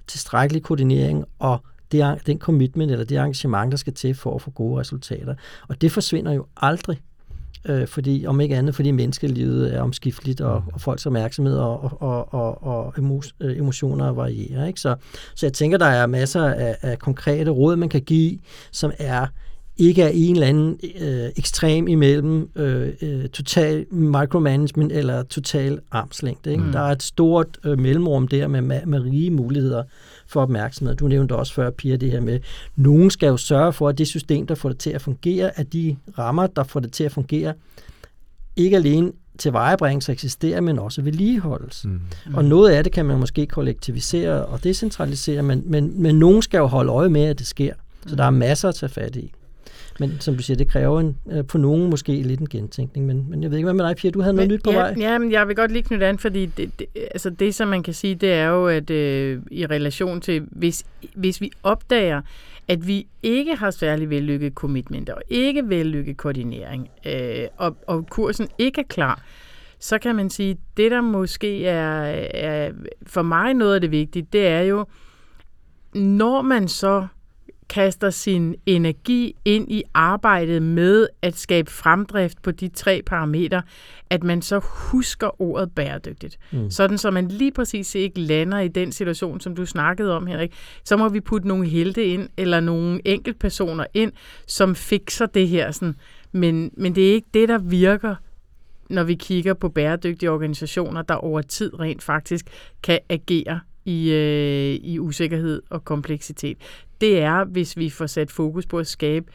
[0.07, 1.61] tilstrækkelig koordinering og
[1.93, 5.35] det, den commitment eller det engagement, der skal til for at få gode resultater.
[5.69, 7.01] Og det forsvinder jo aldrig
[7.69, 12.35] øh, fordi, om ikke andet, fordi menneskelivet er omskifteligt, og, og folks opmærksomhed og, og,
[12.35, 12.95] og, og
[13.41, 14.67] øh, emotioner varierer.
[14.67, 14.81] Ikke?
[14.81, 14.97] Så,
[15.35, 18.39] så jeg tænker, der er masser af, af konkrete råd, man kan give,
[18.73, 19.27] som er
[19.79, 26.51] ikke er en eller anden øh, ekstrem imellem øh, øh, total micromanagement eller total armslængde.
[26.51, 26.65] Ikke?
[26.65, 26.73] Mm.
[26.73, 29.83] Der er et stort øh, mellemrum der med, med, med rige muligheder
[30.29, 30.95] for opmærksomhed.
[30.95, 32.41] Du nævnte også før, Pia, det her med,
[32.77, 35.73] nogen skal jo sørge for, at det system, der får det til at fungere, at
[35.73, 37.55] de rammer, der får det til at fungere,
[38.57, 41.85] ikke alene til vejebringes og eksistere, men også vedligeholdes.
[41.85, 42.01] Mm.
[42.35, 46.59] Og noget af det kan man måske kollektivisere og decentralisere, men, men, men nogen skal
[46.59, 47.75] jo holde øje med, at det sker.
[48.03, 48.17] Så mm.
[48.17, 49.33] der er masser at tage fat i.
[50.01, 53.07] Men som du siger, det kræver en, øh, på nogen måske lidt en gentænkning.
[53.07, 54.11] Men, men jeg ved ikke, hvad med dig, Pia?
[54.11, 54.95] Du havde noget men, nyt på ja, vej.
[54.99, 57.83] Ja, men jeg vil godt lige knytte an, fordi det, det, altså det, som man
[57.83, 62.21] kan sige, det er jo, at øh, i relation til, hvis, hvis vi opdager,
[62.69, 68.49] at vi ikke har særlig vellykket commitment og ikke vellykket koordinering, øh, og, og kursen
[68.59, 69.23] ikke er klar,
[69.79, 72.03] så kan man sige, det der måske er,
[72.35, 72.73] er
[73.07, 74.87] for mig noget af det vigtige, det er jo,
[75.95, 77.07] når man så
[77.69, 83.63] kaster sin energi ind i arbejdet med at skabe fremdrift på de tre parametre,
[84.11, 86.39] at man så husker ordet bæredygtigt.
[86.53, 86.71] Mm.
[86.71, 90.53] Sådan så man lige præcis ikke lander i den situation, som du snakkede om, Henrik.
[90.85, 94.13] Så må vi putte nogle helte ind, eller nogle enkeltpersoner ind,
[94.47, 95.71] som fikser det her.
[95.71, 95.95] Sådan.
[96.33, 98.15] Men, men det er ikke det, der virker
[98.91, 102.47] når vi kigger på bæredygtige organisationer, der over tid rent faktisk
[102.83, 106.57] kan agere i, øh, i usikkerhed og kompleksitet
[107.01, 109.27] det er, hvis vi får sat fokus på at skabe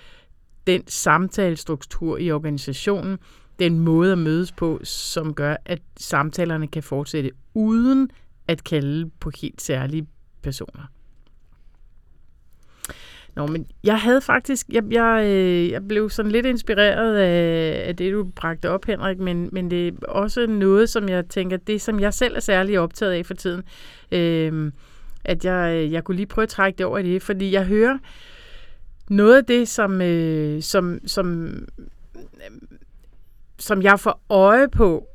[0.68, 3.18] den samtalestruktur i organisationen,
[3.60, 8.12] den måde at mødes på, som gør, at samtalerne kan fortsætte uden
[8.48, 10.08] at kalde på helt særlige
[10.42, 10.92] personer.
[13.36, 17.96] Nå, men jeg havde faktisk, jeg, jeg, øh, jeg blev sådan lidt inspireret af, af
[17.96, 21.82] det, du bragte op, Henrik, men, men det er også noget, som jeg tænker, det
[21.82, 23.64] som jeg selv er særlig optaget af for tiden,
[24.12, 24.72] øh,
[25.24, 27.66] at jeg, øh, jeg kunne lige prøve at trække det over i det, fordi jeg
[27.66, 27.98] hører
[29.10, 31.46] noget af det, som, øh, som, som,
[32.18, 32.52] øh,
[33.60, 35.08] som jeg får øje på,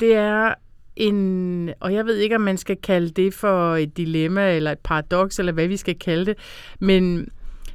[0.00, 0.54] det er
[0.96, 4.78] en, og jeg ved ikke, om man skal kalde det for et dilemma eller et
[4.78, 6.38] paradoks, eller hvad vi skal kalde det,
[6.80, 7.28] men,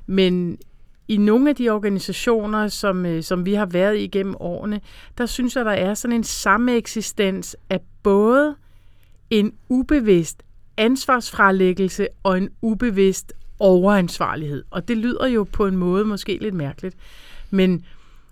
[0.06, 0.58] men
[1.08, 4.82] i nogle af de organisationer, som, øh, som vi har været i gennem årene,
[5.18, 8.56] der synes jeg, der er sådan en samme eksistens af både
[9.30, 10.44] en ubevidst
[10.78, 14.64] ansvarsfralæggelse og en ubevidst overansvarlighed.
[14.72, 16.96] Og det lyder jo på en måde måske lidt mærkeligt.
[17.50, 17.86] Men,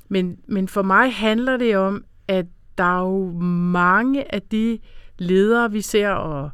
[0.10, 2.45] men, men for mig handler det om, at
[2.78, 3.32] der er jo
[3.71, 4.80] mange af de
[5.17, 6.49] ledere, vi ser, og,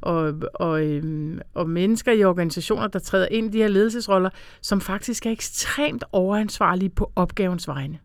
[0.00, 4.80] og, og, øhm, og mennesker i organisationer, der træder ind i de her ledelsesroller, som
[4.80, 7.98] faktisk er ekstremt overansvarlige på opgavens vegne.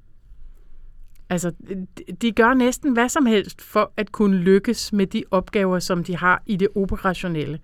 [1.30, 1.52] Altså,
[2.22, 6.18] de gør næsten hvad som helst for at kunne lykkes med de opgaver, som de
[6.18, 7.60] har i det operationelle.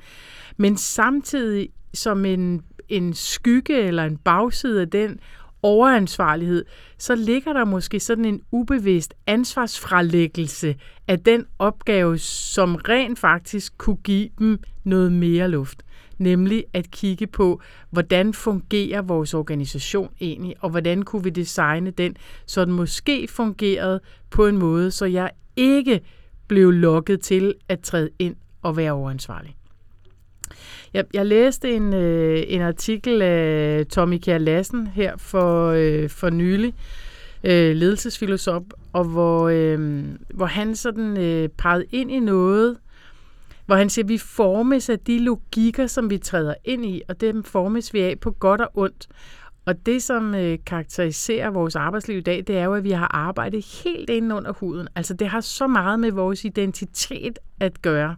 [0.57, 5.19] Men samtidig som en, en skygge eller en bagside af den
[5.63, 6.65] overansvarlighed,
[6.97, 10.75] så ligger der måske sådan en ubevidst ansvarsfralæggelse
[11.07, 15.83] af den opgave, som rent faktisk kunne give dem noget mere luft
[16.21, 22.15] nemlig at kigge på, hvordan fungerer vores organisation egentlig, og hvordan kunne vi designe den,
[22.45, 26.01] så den måske fungerede på en måde, så jeg ikke
[26.47, 29.55] blev lokket til at træde ind og være overansvarlig.
[30.93, 36.29] Jeg, jeg læste en, øh, en artikel af Tommy Kjær Lassen her for, øh, for
[36.29, 36.73] nylig,
[37.43, 40.03] øh, ledelsesfilosof, og hvor, øh,
[40.33, 42.77] hvor han sådan øh, pegede ind i noget,
[43.71, 47.21] hvor han siger, at vi formes af de logikker, som vi træder ind i, og
[47.21, 49.07] dem formes vi af på godt og ondt.
[49.65, 53.15] Og det, som øh, karakteriserer vores arbejdsliv i dag, det er jo, at vi har
[53.15, 54.87] arbejdet helt inde under huden.
[54.95, 58.15] Altså, det har så meget med vores identitet at gøre.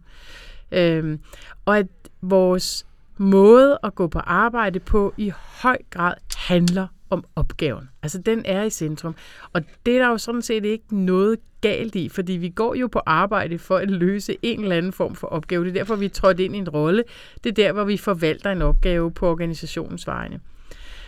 [0.72, 1.20] Øhm,
[1.66, 1.88] og at
[2.22, 2.86] vores
[3.18, 7.90] måde at gå på arbejde på i høj grad handler om opgaven.
[8.04, 9.16] Altså, den er i centrum.
[9.54, 12.88] Og det er der jo sådan set ikke noget galt i, fordi vi går jo
[12.88, 15.64] på arbejde for at løse en eller anden form for opgave.
[15.64, 17.04] Det er derfor, vi er trådt ind i en rolle.
[17.44, 20.40] Det er der, hvor vi forvalter en opgave på organisationens vegne.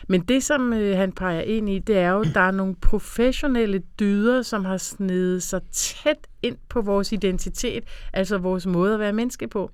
[0.07, 2.75] Men det, som øh, han peger ind i, det er jo, at der er nogle
[2.75, 8.99] professionelle dyder, som har snedet sig tæt ind på vores identitet, altså vores måde at
[8.99, 9.71] være menneske på.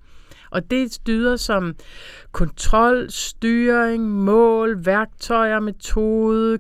[0.51, 1.75] Og det styder som
[2.31, 6.59] kontrol, styring, mål, værktøjer, metode,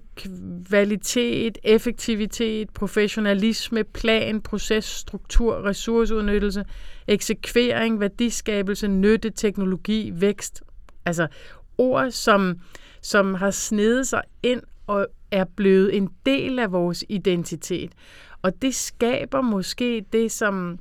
[0.69, 6.63] kvalitet, effektivitet, professionalisme, plan, proces, struktur, ressourceudnyttelse,
[7.07, 10.63] eksekvering, værdiskabelse, nytte, teknologi, vækst.
[11.05, 11.27] Altså
[11.77, 12.59] ord, som,
[13.01, 17.91] som har snedet sig ind og er blevet en del af vores identitet.
[18.41, 20.79] Og det skaber måske det, som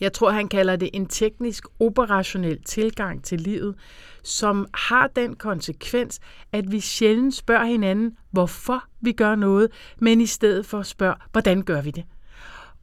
[0.00, 3.74] jeg tror, han kalder det en teknisk operationel tilgang til livet,
[4.22, 6.20] som har den konsekvens,
[6.52, 11.62] at vi sjældent spørger hinanden, hvorfor vi gør noget, men i stedet for spørger, hvordan
[11.62, 12.04] gør vi det?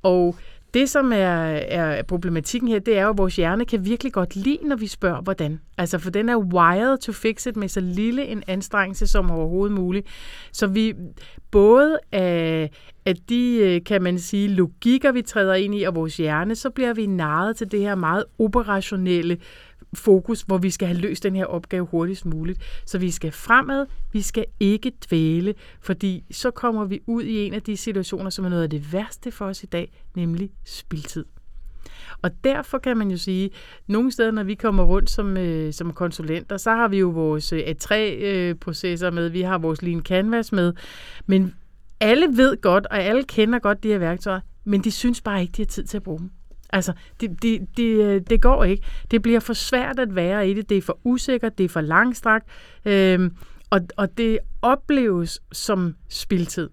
[0.04, 0.36] Og
[0.73, 4.36] det, som er, er problematikken her, det er jo, at vores hjerne kan virkelig godt
[4.36, 5.60] lide, når vi spørger, hvordan.
[5.77, 9.77] Altså, for den er wired to fix it med så lille en anstrengelse som overhovedet
[9.77, 10.08] muligt.
[10.51, 10.93] Så vi
[11.51, 12.69] både af,
[13.06, 16.69] af de, øh, kan man sige, logikker, vi træder ind i, og vores hjerne, så
[16.69, 19.38] bliver vi narret til det her meget operationelle
[19.93, 22.62] fokus, hvor vi skal have løst den her opgave hurtigst muligt.
[22.86, 27.54] Så vi skal fremad, vi skal ikke dvæle, fordi så kommer vi ud i en
[27.54, 31.26] af de situationer, som er noget af det værste for os i dag, nemlig spildtid.
[32.21, 33.50] Og derfor kan man jo sige,
[33.88, 37.54] nogle steder, når vi kommer rundt som, øh, som konsulenter, så har vi jo vores
[37.54, 40.73] øh, A3-processer øh, med, vi har vores Lean Canvas med,
[41.26, 41.56] men
[42.00, 45.52] alle ved godt, og alle kender godt de her værktøjer, men de synes bare ikke,
[45.52, 46.32] de har tid til at bruge dem.
[46.69, 48.84] Altså, det, det, det, øh, det går ikke.
[49.12, 50.69] Det bliver for svært at være i det.
[50.69, 52.45] Det er for usikkert, det er for langstrakt,
[52.86, 53.36] øhm,
[53.69, 56.69] og, og det opleves som spildtid.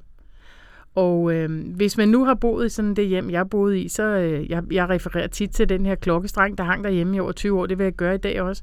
[0.94, 4.02] Og øh, hvis man nu har boet i sådan det hjem, jeg boede i, så
[4.02, 7.60] øh, jeg, jeg refererer tit til den her klokkestreng, der hang derhjemme i over 20
[7.60, 7.66] år.
[7.66, 8.62] Det vil jeg gøre i dag også.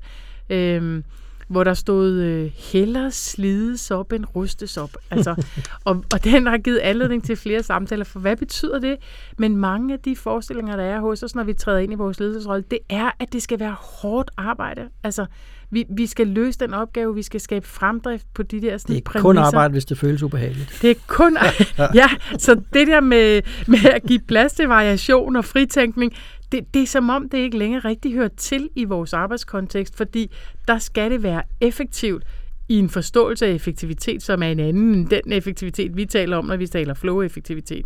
[0.49, 1.03] Øh,
[1.51, 4.89] hvor der stod, øh, hellere slides op end rustes op.
[5.09, 5.35] Altså,
[5.85, 8.97] og, og den har givet anledning til flere samtaler, for hvad betyder det?
[9.37, 12.19] Men mange af de forestillinger, der er hos os, når vi træder ind i vores
[12.19, 14.81] ledelsesrolle, det er, at det skal være hårdt arbejde.
[15.03, 15.25] Altså,
[15.71, 19.01] vi, vi skal løse den opgave, vi skal skabe fremdrift på de der sådan, Det
[19.01, 19.21] er præmisser.
[19.21, 20.79] kun arbejde, hvis det føles ubehageligt.
[20.81, 21.37] Det er kun...
[21.93, 26.13] ja, så det der med, med at give plads til variation og fritænkning,
[26.51, 30.31] det, det er som om, det ikke længere rigtig hører til i vores arbejdskontekst, fordi
[30.67, 32.23] der skal det være effektivt
[32.69, 36.45] i en forståelse af effektivitet, som er en anden end den effektivitet, vi taler om,
[36.45, 37.85] når vi taler flow-effektivitet.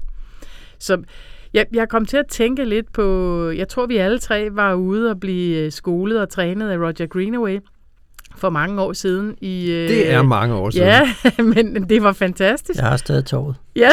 [0.80, 1.04] Så
[1.54, 5.10] jeg, jeg kom til at tænke lidt på, jeg tror vi alle tre var ude
[5.10, 7.60] og blive øh, skolet og trænet af Roger Greenaway
[8.38, 9.36] for mange år siden.
[9.42, 10.88] I, øh, Det er mange år siden.
[10.88, 11.04] Ja,
[11.56, 12.80] men det var fantastisk.
[12.80, 13.56] Jeg har stadig toget.
[13.76, 13.90] Ja,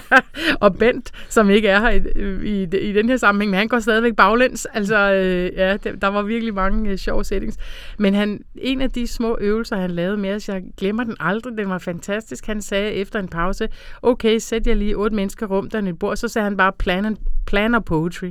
[0.60, 2.00] og Bent, som ikke er her i,
[2.44, 4.66] i, i den her sammenhæng, men han går stadigvæk baglæns.
[4.74, 7.56] Altså, øh, ja, der var virkelig mange øh, sjove settings.
[7.98, 11.58] Men han, en af de små øvelser, han lavede med os, jeg glemmer den aldrig,
[11.58, 12.46] den var fantastisk.
[12.46, 13.68] Han sagde efter en pause,
[14.02, 17.16] okay, sæt jer lige otte mennesker rum der et bord, så sagde han bare plan,
[17.46, 18.30] plan og poetry.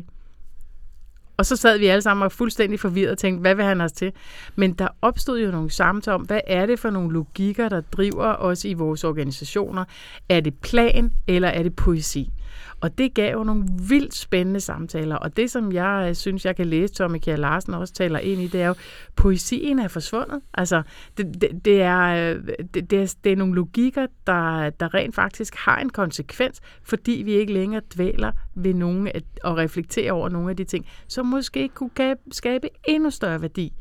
[1.38, 3.92] Og så sad vi alle sammen og fuldstændig forvirret og tænkte, hvad vil han os
[3.92, 4.12] til?
[4.56, 8.36] Men der opstod jo nogle samtaler om, hvad er det for nogle logikker, der driver
[8.36, 9.86] os i vores organisationer?
[10.30, 12.30] Er det plan, eller er det poesi?
[12.82, 15.16] Og det gav jo nogle vildt spændende samtaler.
[15.16, 18.42] Og det, som jeg øh, synes, jeg kan læse, Tommy Kjær Larsen også taler ind
[18.42, 18.76] i, det er jo,
[19.16, 20.42] poesien er forsvundet.
[20.54, 20.84] Altså,
[21.18, 25.16] det, det, det, er, øh, det, det, er, det er nogle logikker, der, der rent
[25.16, 29.10] faktisk har en konsekvens, fordi vi ikke længere dvæler ved nogen
[29.44, 31.90] og reflekterer over nogle af de ting, som måske kunne
[32.32, 33.74] skabe endnu større værdi.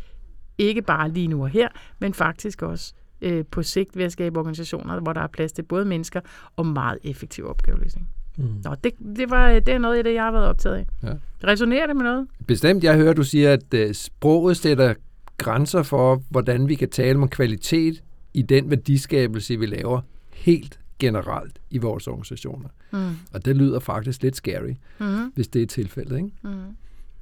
[0.58, 4.38] Ikke bare lige nu og her, men faktisk også øh, på sigt ved at skabe
[4.38, 6.20] organisationer, hvor der er plads til både mennesker
[6.56, 8.08] og meget effektiv opgaveløsning.
[8.36, 8.44] Mm.
[8.64, 10.86] Nå, det, det, var, det er noget af det, jeg har været optaget af.
[11.02, 11.12] Ja.
[11.44, 12.26] Resonerer det med noget?
[12.46, 12.84] Bestemt.
[12.84, 14.94] Jeg hører, du siger, at uh, sproget sætter
[15.38, 18.02] grænser for, hvordan vi kan tale om kvalitet
[18.34, 20.00] i den værdiskabelse, vi laver
[20.32, 22.68] helt generelt i vores organisationer.
[22.92, 22.98] Mm.
[23.32, 25.32] Og det lyder faktisk lidt scary, mm.
[25.34, 26.16] hvis det er tilfældet.
[26.16, 26.30] Ikke?
[26.42, 26.50] Mm.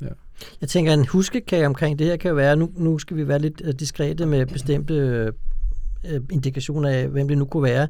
[0.01, 0.09] Ja.
[0.61, 3.63] Jeg tænker, en huskekage omkring det her kan være, nu, nu skal vi være lidt
[3.65, 4.95] øh, diskrete med bestemte
[6.11, 7.89] øh, indikationer af, hvem det nu kunne være.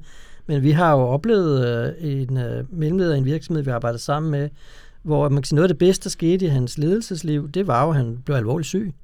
[0.49, 4.31] Men vi har jo oplevet øh, en øh, mellemleder i en virksomhed, vi arbejder sammen
[4.31, 4.49] med,
[5.03, 7.85] hvor man kan sige, noget af det bedste, der skete i hans ledelsesliv, det var
[7.85, 8.95] jo, at han blev alvorligt syg.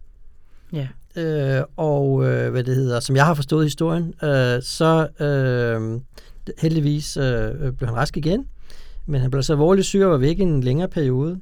[0.72, 0.88] Ja.
[1.16, 6.00] Øh, og øh, hvad det hedder, som jeg har forstået historien, øh, så øh,
[6.58, 8.46] heldigvis øh, blev han rask igen,
[9.06, 11.38] men han blev så alvorligt syg og var væk i en længere periode,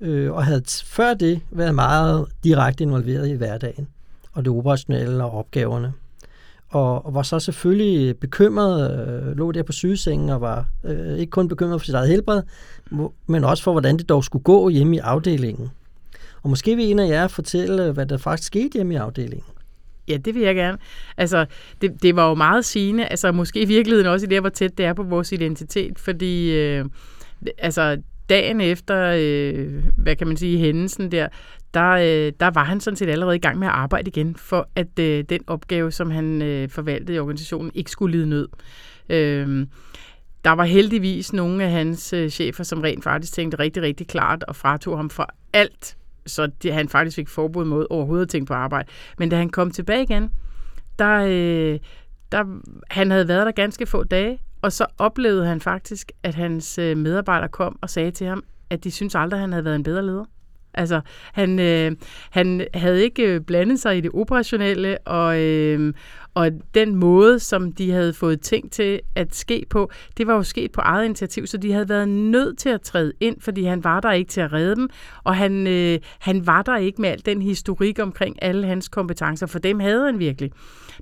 [0.00, 3.88] øh, og havde før det været meget direkte involveret i hverdagen,
[4.32, 5.92] og det operationelle og opgaverne
[6.68, 11.30] og, og var så selvfølgelig bekymret, øh, lå der på sygesengen og var øh, ikke
[11.30, 12.42] kun bekymret for sit eget helbred,
[13.26, 15.70] men også for, hvordan det dog skulle gå hjemme i afdelingen.
[16.42, 19.46] Og måske vil en af jer fortælle, øh, hvad der faktisk skete hjemme i afdelingen.
[20.08, 20.78] Ja, det vil jeg gerne.
[21.16, 21.46] Altså,
[21.80, 24.78] det, det var jo meget sigende, altså måske i virkeligheden også i det, hvor tæt
[24.78, 26.84] det er på vores identitet, fordi øh,
[27.58, 27.98] altså,
[28.28, 31.28] dagen efter, øh, hvad kan man sige, hændelsen der,
[31.76, 34.68] der, øh, der var han sådan set allerede i gang med at arbejde igen, for
[34.76, 38.48] at øh, den opgave, som han øh, forvaltede i organisationen, ikke skulle lide nød.
[39.08, 39.66] Øh,
[40.44, 44.42] der var heldigvis nogle af hans øh, chefer, som rent faktisk tænkte rigtig, rigtig klart
[44.42, 45.96] og fratog ham for alt,
[46.26, 48.88] så det, han faktisk fik forbud mod overhovedet at tænke på arbejde.
[49.18, 50.30] Men da han kom tilbage igen,
[50.98, 51.78] der, øh,
[52.32, 52.60] der,
[52.90, 56.96] han havde været der ganske få dage, og så oplevede han faktisk, at hans øh,
[56.96, 59.82] medarbejdere kom og sagde til ham, at de synes aldrig, at han havde været en
[59.82, 60.24] bedre leder.
[60.76, 61.00] Altså,
[61.32, 61.92] han, øh,
[62.30, 65.94] han havde ikke blandet sig i det operationelle, og, øh,
[66.36, 70.42] og den måde, som de havde fået ting til at ske på, det var jo
[70.42, 73.84] sket på eget initiativ, så de havde været nødt til at træde ind, fordi han
[73.84, 74.88] var der ikke til at redde dem,
[75.24, 79.46] og han, øh, han var der ikke med al den historik omkring alle hans kompetencer,
[79.46, 80.50] for dem havde han virkelig.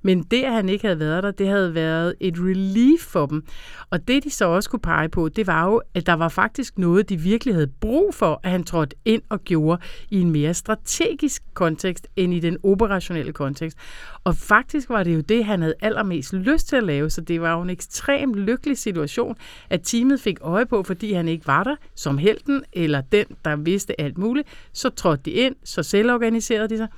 [0.02, 3.44] Men det, at han ikke havde været der, det havde været et relief for dem.
[3.90, 6.78] Og det, de så også kunne pege på, det var jo, at der var faktisk
[6.78, 10.54] noget, de virkelig havde brug for, at han trådte ind og gjorde i en mere
[10.54, 13.78] strategisk kontekst, end i den operationelle kontekst.
[14.24, 17.40] Og faktisk var det jo det, han havde allermest lyst til at lave, så det
[17.40, 19.36] var jo en ekstremt lykkelig situation,
[19.70, 23.56] at teamet fik øje på, fordi han ikke var der som helten, eller den, der
[23.56, 26.88] vidste alt muligt, så trådte de ind, så selvorganiserede de sig,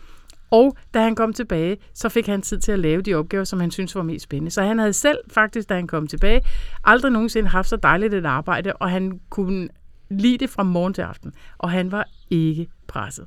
[0.51, 3.61] og da han kom tilbage, så fik han tid til at lave de opgaver, som
[3.61, 4.51] han synes var mest spændende.
[4.51, 6.43] Så han havde selv faktisk, da han kom tilbage,
[6.85, 9.69] aldrig nogensinde haft så dejligt et arbejde, og han kunne
[10.11, 11.33] lide det fra morgen til aften.
[11.59, 13.27] Og han var ikke presset.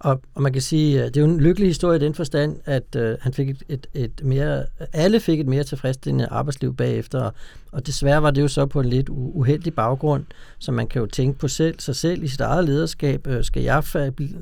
[0.00, 2.56] Og, og man kan sige, at det er jo en lykkelig historie i den forstand,
[2.64, 7.30] at øh, han fik et, et, et mere, alle fik et mere tilfredsstillende arbejdsliv bagefter,
[7.72, 10.24] og desværre var det jo så på en lidt uheldig baggrund,
[10.58, 13.26] så man kan jo tænke på selv, sig selv i sit eget lederskab.
[13.26, 13.84] Øh, skal jeg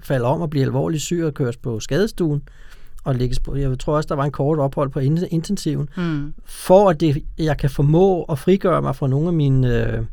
[0.02, 2.42] falde om og blive alvorligt syg og køres på skadestuen?
[3.04, 3.56] og lægges på.
[3.56, 5.00] Jeg tror også, der var en kort ophold på
[5.30, 6.34] intensiven, mm.
[6.44, 10.04] for at det, jeg kan formå at frigøre mig fra nogle af mine, øh,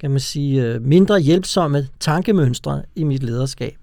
[0.00, 3.76] kan man sige, øh, mindre hjælpsomme tankemønstre i mit lederskab.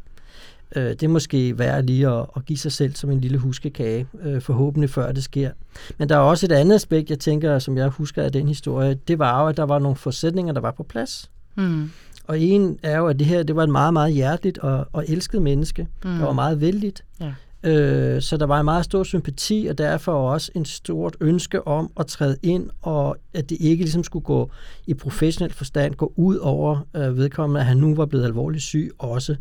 [0.76, 4.08] Øh, det er måske værd lige at, at give sig selv som en lille huskekage,
[4.24, 5.52] øh, forhåbentlig før det sker.
[5.98, 8.98] Men der er også et andet aspekt, jeg tænker, som jeg husker af den historie,
[9.08, 11.32] det var jo, at der var nogle forudsætninger, der var på plads.
[11.56, 11.90] Mm.
[12.28, 15.06] Og en er jo, at det her det var et meget, meget hjerteligt og, og
[15.08, 16.12] elsket menneske, mm.
[16.18, 17.04] der var meget vældigt.
[17.22, 17.34] Ja.
[17.64, 21.92] Øh, så der var en meget stor sympati, og derfor også en stort ønske om
[22.00, 24.52] at træde ind, og at det ikke ligesom skulle gå
[24.88, 28.92] i professionel forstand, gå ud over øh, vedkommende, at han nu var blevet alvorligt syg
[28.98, 29.36] også.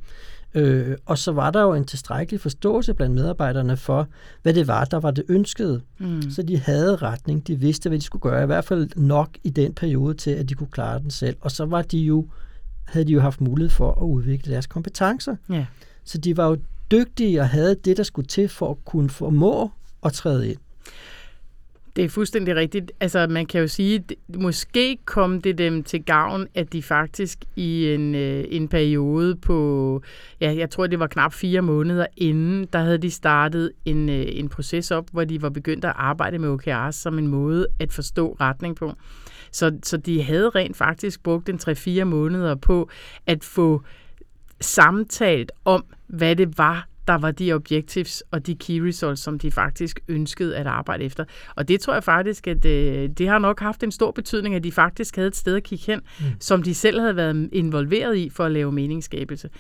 [0.55, 4.09] Øh, og så var der jo en tilstrækkelig forståelse blandt medarbejderne for,
[4.43, 5.81] hvad det var, der var det ønskede.
[5.99, 6.31] Mm.
[6.31, 9.51] Så de havde retning, de vidste, hvad de skulle gøre, i hvert fald nok i
[9.51, 11.37] den periode til, at de kunne klare den selv.
[11.41, 12.27] Og så var de jo,
[12.85, 15.37] havde de jo haft mulighed for at udvikle deres kompetencer.
[15.51, 15.67] Ja.
[16.05, 16.57] Så de var jo
[16.91, 19.71] dygtige og havde det, der skulle til for at kunne formå
[20.05, 20.59] at træde ind.
[21.97, 22.93] Det er fuldstændig rigtigt.
[23.01, 27.39] Altså, man kan jo sige, at måske kom det dem til gavn, at de faktisk
[27.57, 30.03] i en, øh, en periode på,
[30.41, 34.27] ja, jeg tror, det var knap fire måneder inden, der havde de startet en, øh,
[34.29, 37.93] en proces op, hvor de var begyndt at arbejde med OKRs som en måde at
[37.93, 38.93] forstå retning på.
[39.51, 42.91] Så, så de havde rent faktisk brugt en 3-4 måneder på
[43.27, 43.83] at få
[44.61, 49.51] samtalt om, hvad det var, der var de objectives og de key results, som de
[49.51, 51.25] faktisk ønskede at arbejde efter.
[51.55, 54.55] Og det tror jeg faktisk, at det, øh, det har nok haft en stor betydning,
[54.55, 56.25] at de faktisk havde et sted at kigge hen, mm.
[56.41, 59.51] som de selv havde været involveret i for at lave meningsskabelse.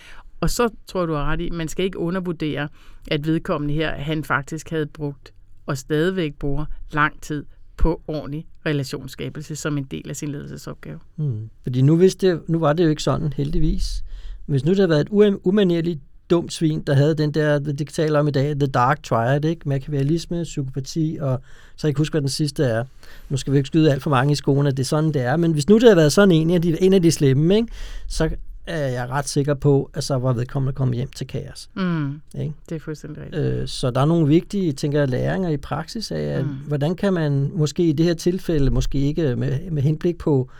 [0.40, 2.68] Og så tror jeg, du har ret i, man skal ikke undervurdere,
[3.11, 5.34] at vedkommende her, han faktisk havde brugt
[5.66, 7.45] og stadigvæk bruger lang tid
[7.76, 10.99] på ordentlig relationsskabelse som en del af sin ledelsesopgave.
[11.16, 11.51] Mm.
[11.62, 14.05] Fordi nu, vidste, nu var det jo ikke sådan, heldigvis.
[14.47, 16.01] Hvis nu det havde været et umanerligt
[16.31, 19.68] dumt svin, der havde den der, det taler om i dag, The Dark Triad, ikke?
[19.68, 21.41] Machiavellisme, psykopati, og
[21.77, 22.85] så jeg ikke huske, hvad den sidste er.
[23.29, 25.22] Nu skal vi ikke skyde alt for mange i skoene, at det er sådan, det
[25.22, 25.37] er.
[25.37, 27.68] Men hvis nu det havde været sådan en af de, en af de slemme, ikke?
[28.09, 28.31] så
[28.66, 31.70] er jeg ret sikker på, at så var vedkommende kommet hjem til kaos.
[31.75, 32.53] Mm, ikke?
[32.68, 33.43] Det er fuldstændig rigtigt.
[33.43, 36.51] Øh, så der er nogle vigtige, tænker jeg, læringer i praksis af, at, mm.
[36.51, 40.51] hvordan kan man måske i det her tilfælde, måske ikke med, med henblik på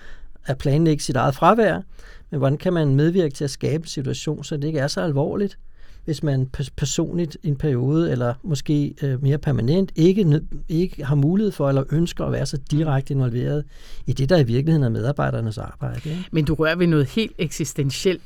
[0.47, 1.81] at planlægge sit eget fravær,
[2.35, 5.01] men hvordan kan man medvirke til at skabe en situation, så det ikke er så
[5.01, 5.59] alvorligt,
[6.05, 11.53] hvis man personligt i en periode, eller måske øh, mere permanent, ikke, ikke har mulighed
[11.53, 13.65] for eller ønsker at være så direkte involveret
[14.07, 16.11] i det, der i virkeligheden er medarbejdernes arbejde.
[16.11, 16.25] Ikke?
[16.33, 18.23] Men du rører ved noget helt eksistentielt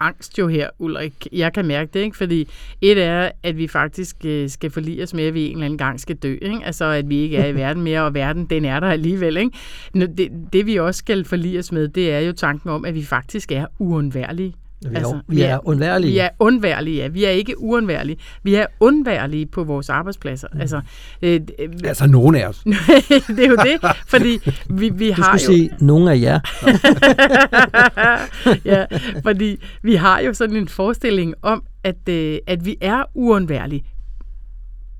[0.00, 1.26] angst jo her, Ulrik.
[1.32, 2.16] Jeg kan mærke det, ikke?
[2.16, 2.48] fordi
[2.80, 5.78] et er, at vi faktisk øh, skal forlige os med, at vi en eller anden
[5.78, 6.32] gang skal dø.
[6.42, 6.60] Ikke?
[6.64, 9.36] Altså, at vi ikke er i verden mere, og verden, den er der alligevel.
[9.36, 9.50] Ikke?
[9.94, 13.04] Det, det, vi også skal forlige os med, det er jo tanken om, at vi
[13.04, 14.54] faktisk er uundværlige.
[14.82, 16.12] Vi er, altså, vi er undværlige.
[16.12, 17.08] Vi er undværlige, ja.
[17.08, 18.16] Vi er ikke uundværlige.
[18.42, 20.48] Vi er undværlige på vores arbejdspladser.
[20.52, 20.60] Mm.
[20.60, 20.80] Altså,
[21.22, 22.58] øh, øh, altså nogen af os.
[23.36, 25.38] det er jo det, fordi vi, vi har jo...
[25.38, 26.40] sige, nogen af jer.
[28.72, 28.84] ja,
[29.22, 33.84] fordi vi har jo sådan en forestilling om, at, øh, at vi er uundværlige.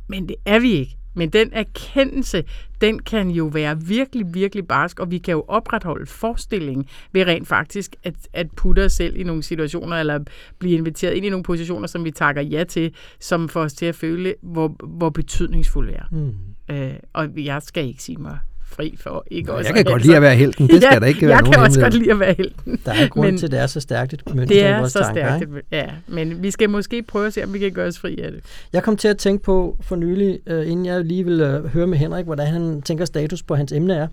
[0.08, 0.96] Men det er vi ikke.
[1.14, 2.44] Men den erkendelse,
[2.80, 7.48] den kan jo være virkelig, virkelig barsk, og vi kan jo opretholde forestillingen ved rent
[7.48, 10.18] faktisk at, at putte os selv i nogle situationer, eller
[10.58, 13.86] blive inviteret ind i nogle positioner, som vi takker ja til, som får os til
[13.86, 16.04] at føle, hvor, hvor betydningsfulde vi er.
[16.10, 16.74] Mm.
[16.74, 18.38] Øh, og jeg skal ikke sige mig
[18.76, 20.68] fri for ikke Nå, også jeg kan godt lide at være helten.
[20.68, 22.80] Det skal ja, der ikke være Jeg kan også godt lide at være helten.
[22.86, 24.78] Der er grund Men- til, at det er så stærkt et mønster Det i er
[24.78, 25.26] vores så tanker.
[25.38, 25.42] stærkt.
[25.42, 25.54] ikke?
[25.72, 28.32] Ja, men vi skal måske prøve at se, om vi kan gøre os fri af
[28.32, 28.40] det.
[28.72, 31.86] Jeg kom til at tænke på for nylig, øh, inden jeg lige vil øh, høre
[31.86, 34.06] med Henrik, hvordan han tænker status på hans emne er.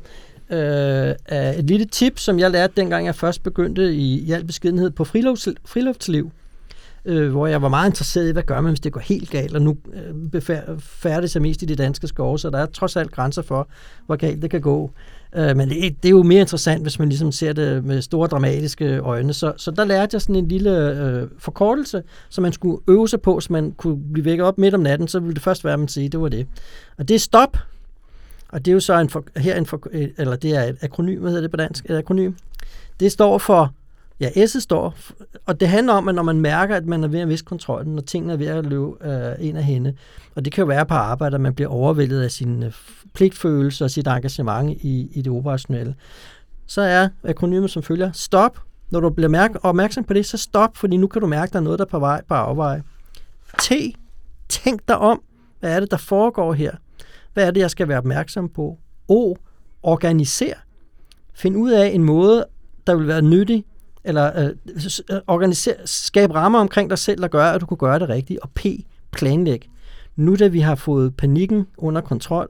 [0.51, 4.89] Øh, et lille tip, som jeg lærte dengang jeg først begyndte i, i al beskedenhed
[4.89, 6.31] på frilufts, friluftsliv.
[7.05, 9.55] Øh, hvor jeg var meget interesseret i, hvad gør man, hvis det går helt galt,
[9.55, 12.95] og nu øh, befær- færdes jeg mest i de danske skove, så der er trods
[12.95, 13.67] alt grænser for,
[14.05, 14.91] hvor galt det kan gå.
[15.35, 18.27] Øh, men det, det er jo mere interessant, hvis man ligesom ser det med store
[18.27, 19.33] dramatiske øjne.
[19.33, 23.21] Så, så der lærte jeg sådan en lille øh, forkortelse, som man skulle øve sig
[23.21, 25.73] på, så man kunne blive vækket op midt om natten, så ville det først være,
[25.73, 26.47] at man sige, det var det.
[26.97, 27.57] Og det er stop.
[28.49, 30.77] Og det er jo så en for, her en for, øh, eller det er et
[30.81, 31.85] akronym, hvad hedder det på dansk?
[31.89, 32.33] Et akronym.
[32.99, 33.73] Det står for,
[34.21, 34.95] ja, S'et står,
[35.45, 37.95] og det handler om, at når man mærker, at man er ved at miste kontrollen,
[37.95, 39.93] når tingene er ved at løbe øh, ind af hende,
[40.35, 42.71] og det kan jo være på arbejde, at man bliver overvældet af sin øh,
[43.13, 45.95] pligtfølelse og sit engagement i, i det operationelle,
[46.67, 48.59] så er akronymet som følger, stop.
[48.89, 51.53] Når du bliver mærke, opmærksom på det, så stop, fordi nu kan du mærke, at
[51.53, 52.81] der er noget, der er på vej på afvej.
[53.59, 53.71] T.
[54.49, 55.21] Tænk dig om.
[55.59, 56.71] Hvad er det, der foregår her?
[57.33, 58.77] Hvad er det, jeg skal være opmærksom på?
[59.07, 59.35] O.
[59.83, 60.53] Organiser.
[61.33, 62.45] Find ud af en måde,
[62.87, 63.65] der vil være nyttig,
[64.03, 64.49] eller øh,
[65.11, 68.39] øh, organiser, skabe rammer omkring dig selv, der gør, at du kan gøre det rigtigt.
[68.39, 68.65] Og P.
[69.11, 69.69] Planlæg.
[70.15, 72.49] Nu da vi har fået panikken under kontrol,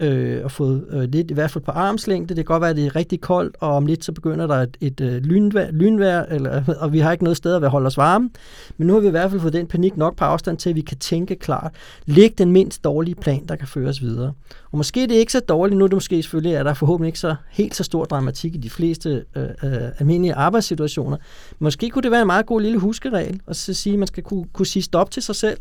[0.00, 2.28] øh, og fået øh, lidt, i hvert fald på armslængde.
[2.28, 4.54] Det kan godt være, at det er rigtig koldt, og om lidt så begynder der
[4.54, 7.96] et, et øh, lynvær, lynvær eller, og vi har ikke noget sted at holde os
[7.96, 8.30] varme.
[8.76, 10.76] Men nu har vi i hvert fald fået den panik nok på afstand til, at
[10.76, 11.72] vi kan tænke klart.
[12.06, 14.32] Læg den mindst dårlige plan, der kan føres videre.
[14.72, 16.74] Og måske er det ikke så dårligt, nu er det måske selvfølgelig, at der er
[16.74, 21.16] forhåbentlig ikke så helt så stor dramatik i de fleste øh, øh, almindelige arbejdssituationer.
[21.58, 24.22] Måske kunne det være en meget god lille huskeregel, og så sige, at man skal
[24.22, 25.58] kunne, kunne sige stop til sig selv.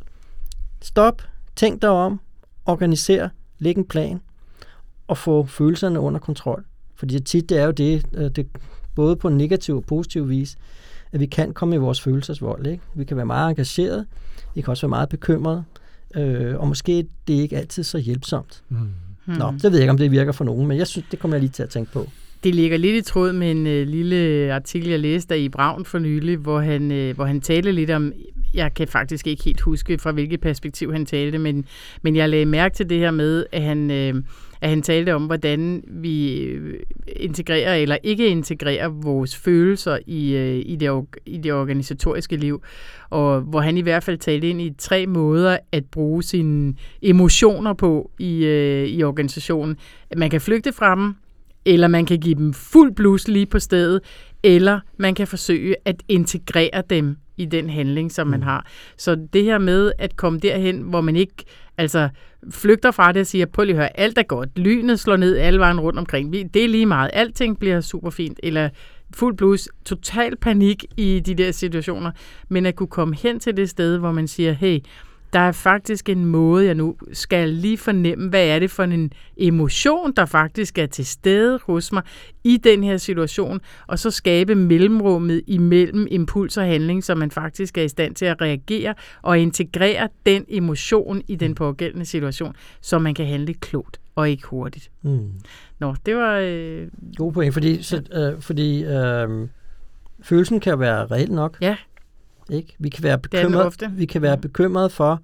[0.81, 1.21] Stop,
[1.55, 2.19] tænk dig om,
[2.65, 3.29] organiser,
[3.59, 4.21] læg en plan,
[5.07, 6.65] og få følelserne under kontrol.
[6.95, 8.47] Fordi tit det er jo det, øh, det,
[8.95, 10.57] både på en negativ og positiv vis,
[11.11, 12.67] at vi kan komme i vores følelsesvold.
[12.67, 12.83] Ikke?
[12.95, 14.05] Vi kan være meget engageret,
[14.55, 15.63] vi kan også være meget bekymrede,
[16.15, 18.63] øh, og måske det er ikke altid så hjælpsomt.
[18.69, 18.77] Mm.
[19.25, 19.33] Mm.
[19.33, 21.37] Nå, det ved jeg ikke, om det virker for nogen, men jeg synes, det kommer
[21.37, 22.09] jeg lige til at tænke på.
[22.43, 25.85] Det ligger lidt i tråd med en øh, lille artikel, jeg læste af i Braun
[25.85, 28.13] for nylig, hvor han, øh, hvor han talte lidt om,
[28.53, 31.65] jeg kan faktisk ikke helt huske, fra hvilket perspektiv han talte, men,
[32.01, 34.15] men jeg lagde mærke til det her med, at han, øh,
[34.66, 36.80] at han talte om, hvordan vi øh,
[37.16, 42.63] integrerer eller ikke integrerer vores følelser i, øh, i, det, i det organisatoriske liv.
[43.09, 47.74] Og hvor han i hvert fald talte ind i tre måder at bruge sine emotioner
[47.74, 49.78] på i, øh, i organisationen.
[50.18, 51.13] Man kan flygte fra dem,
[51.66, 54.01] eller man kan give dem fuld blus lige på stedet,
[54.45, 58.65] eller man kan forsøge at integrere dem i den handling, som man har.
[58.97, 61.33] Så det her med at komme derhen, hvor man ikke
[61.77, 62.09] altså
[62.51, 65.37] flygter fra det og siger, prøv lige at høre, alt er godt, lynet slår ned
[65.37, 68.69] alle vejen rundt omkring, det er lige meget, alting bliver super fint, eller
[69.13, 72.11] fuld blus, total panik i de der situationer,
[72.49, 74.79] men at kunne komme hen til det sted, hvor man siger, hey,
[75.36, 79.11] der er faktisk en måde, jeg nu skal lige fornemme, hvad er det for en
[79.38, 82.03] emotion, der faktisk er til stede hos mig
[82.43, 87.77] i den her situation, og så skabe mellemrummet imellem impuls og handling, så man faktisk
[87.77, 92.99] er i stand til at reagere og integrere den emotion i den pågældende situation, så
[92.99, 94.91] man kan handle klogt og ikke hurtigt.
[95.01, 95.31] Mm.
[95.79, 96.39] Nå, det var...
[96.43, 99.47] Øh, God point, fordi, så, øh, fordi øh,
[100.21, 101.57] følelsen kan være reel nok.
[101.61, 101.77] Ja.
[102.49, 102.75] Ikke?
[102.79, 105.21] Vi kan være bekymret, vi kan være bekymret for,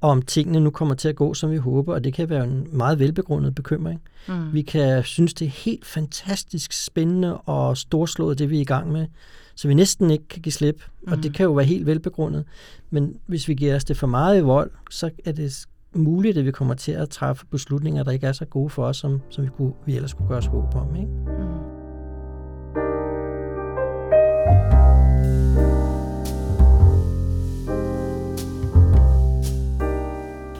[0.00, 2.68] om tingene nu kommer til at gå, som vi håber, og det kan være en
[2.72, 4.02] meget velbegrundet bekymring.
[4.28, 4.52] mm.
[4.52, 8.92] Vi kan synes, det er helt fantastisk spændende og storslået, det vi er i gang
[8.92, 9.06] med,
[9.54, 11.22] så vi næsten ikke kan give slip, og Mm.
[11.22, 12.44] det kan jo være helt velbegrundet.
[12.90, 16.44] Men hvis vi giver os det for meget i vold, så er det muligt, at
[16.44, 19.44] vi kommer til at træffe beslutninger, der ikke er så gode for os, som, som
[19.44, 20.96] vi, kunne, vi ellers kunne gøre os håb om.
[20.96, 21.08] Ikke?
[21.08, 21.75] Mm.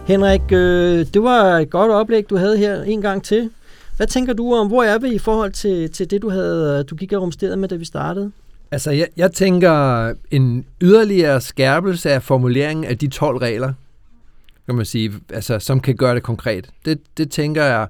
[0.07, 3.51] Henrik, øh, det var et godt oplæg, du havde her en gang til.
[3.97, 6.95] Hvad tænker du om, hvor er vi i forhold til, til det, du, havde, du
[6.95, 8.33] gik og rumsterede med, da vi startede?
[8.71, 13.73] Altså, jeg, jeg tænker en yderligere skærpelse af formuleringen af de 12 regler,
[14.67, 16.71] kan man sige, altså, som kan gøre det konkret.
[16.85, 17.87] Det, det tænker jeg,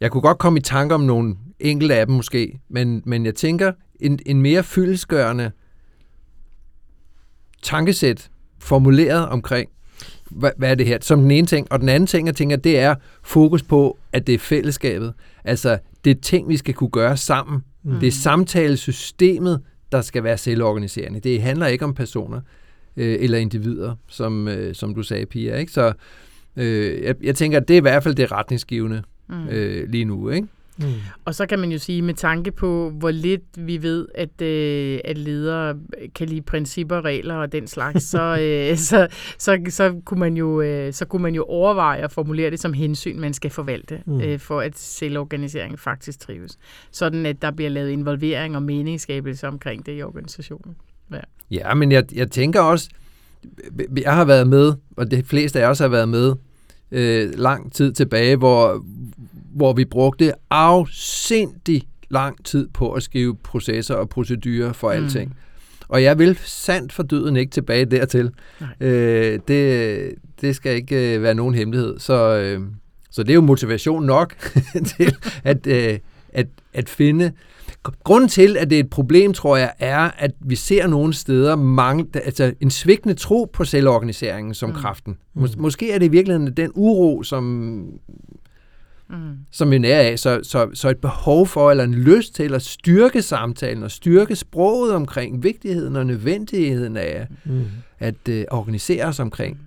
[0.00, 3.34] jeg kunne godt komme i tanke om nogle enkelte af dem måske, men, men jeg
[3.34, 5.50] tænker en, en mere fyldesgørende
[7.62, 9.70] tankesæt formuleret omkring,
[10.30, 11.66] hvad, hvad er det her, som den ene ting.
[11.70, 15.12] Og den anden ting, jeg tænker, det er fokus på, at det er fællesskabet.
[15.44, 17.64] Altså, det er ting, vi skal kunne gøre sammen.
[17.82, 18.00] Mm.
[18.00, 19.60] Det er samtalesystemet,
[19.92, 21.20] der skal være selvorganiserende.
[21.20, 22.40] Det handler ikke om personer
[22.96, 25.56] øh, eller individer, som, øh, som du sagde, Pia.
[25.56, 25.72] Ikke?
[25.72, 25.92] Så
[26.56, 29.48] øh, jeg, jeg tænker, at det er i hvert fald det retningsgivende mm.
[29.48, 30.48] øh, lige nu, ikke?
[30.80, 30.92] Mm.
[31.24, 35.00] Og så kan man jo sige, med tanke på, hvor lidt vi ved, at, øh,
[35.04, 35.76] at ledere
[36.14, 39.08] kan lide principper, regler og den slags, så, øh, så,
[39.38, 42.72] så, så, kunne man jo, øh, så kunne man jo overveje at formulere det som
[42.72, 44.20] hensyn, man skal forvalte, mm.
[44.20, 46.58] øh, for at selvorganiseringen faktisk trives.
[46.90, 50.76] Sådan at der bliver lavet involvering og meningsskabelse omkring det i organisationen.
[51.12, 51.20] Ja,
[51.50, 52.90] ja men jeg, jeg tænker også,
[53.96, 56.34] jeg har været med, og de fleste af os har været med,
[56.90, 58.84] øh, lang tid tilbage, hvor,
[59.50, 65.04] hvor vi brugte afsindig lang tid på at skrive processer og procedurer for mm.
[65.04, 65.36] alting.
[65.88, 68.30] Og jeg vil sandt for døden ikke tilbage dertil.
[68.80, 71.98] Øh, det, det skal ikke øh, være nogen hemmelighed.
[71.98, 72.60] Så, øh,
[73.10, 74.34] så det er jo motivation nok
[74.96, 75.98] til at, øh,
[76.32, 77.32] at, at finde
[77.82, 81.56] Grunden til, at det er et problem, tror jeg, er, at vi ser nogle steder
[81.56, 84.74] mange, altså en svigtende tro på selvorganiseringen som mm.
[84.74, 85.16] kraften.
[85.36, 85.62] Mås- mm.
[85.62, 87.84] Måske er det i virkeligheden den uro, som,
[89.10, 89.36] mm.
[89.50, 90.18] som vi nærer af.
[90.18, 94.36] Så, så, så et behov for, eller en lyst til at styrke samtalen og styrke
[94.36, 97.64] sproget omkring vigtigheden og nødvendigheden af mm.
[97.98, 99.60] at uh, organisere os omkring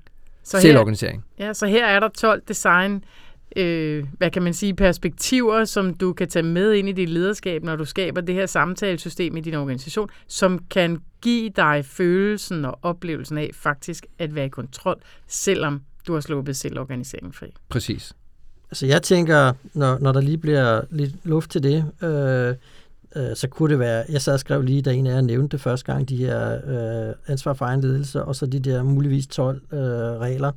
[0.44, 1.24] så selvorganisering.
[1.38, 3.04] Her, ja, så her er der 12 design
[3.56, 7.64] øh, hvad kan man sige, perspektiver, som du kan tage med ind i dit lederskab,
[7.64, 12.80] når du skaber det her samtalesystem i din organisation, som kan give dig følelsen og
[12.82, 17.48] oplevelsen af faktisk at være i kontrol, selvom du har sluppet selvorganiseringen fri.
[17.70, 18.14] Præcis.
[18.74, 22.56] Altså jeg tænker, når, når der lige bliver lidt luft til det, øh,
[23.16, 25.58] øh, så kunne det være, jeg sad og skrev lige, da en af jer nævnte
[25.58, 29.28] det første gang, de her øh, ansvar for egen ledelse, og så de der muligvis
[29.28, 30.52] 12 øh, regler.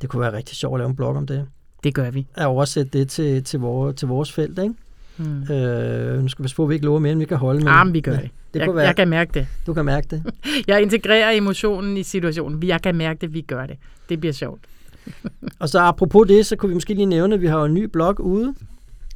[0.00, 1.46] Det kunne være rigtig sjovt at lave en blog om det.
[1.84, 2.26] Det gør vi.
[2.34, 4.74] At oversætte det til, til, vores, til vores felt, ikke?
[5.16, 5.52] Hmm.
[5.52, 7.64] Øh, nu skal vi spørge, at vi ikke lover mere, end vi kan holde.
[7.64, 8.30] Men, men vi gør ja, det.
[8.54, 9.46] det jeg, være, jeg kan mærke det.
[9.66, 10.22] Du kan mærke det.
[10.68, 12.62] jeg integrerer emotionen i situationen.
[12.62, 13.76] Jeg kan mærke det, vi gør det.
[14.08, 14.60] Det bliver sjovt.
[15.60, 17.84] og så apropos det, så kunne vi måske lige nævne, at vi har en ny
[17.84, 18.54] blog ude,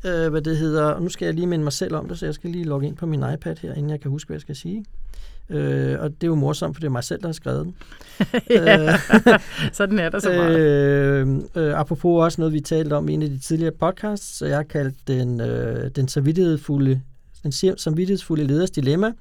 [0.04, 2.34] øh, hvad det hedder, nu skal jeg lige minde mig selv om det, så jeg
[2.34, 4.56] skal lige logge ind på min iPad her, inden jeg kan huske, hvad jeg skal
[4.56, 4.84] sige.
[5.50, 7.74] Øh, og det er jo morsomt, for det er mig selv, der har skrevet den.
[8.50, 8.96] ja,
[9.72, 10.58] sådan er der så meget.
[10.58, 14.46] Øh, øh, apropos også noget, vi talte om i en af de tidligere podcasts, så
[14.46, 17.00] jeg har kaldt den, øh, den samvittighedsfulde,
[17.42, 19.12] den samvittighedsfulde leders dilemma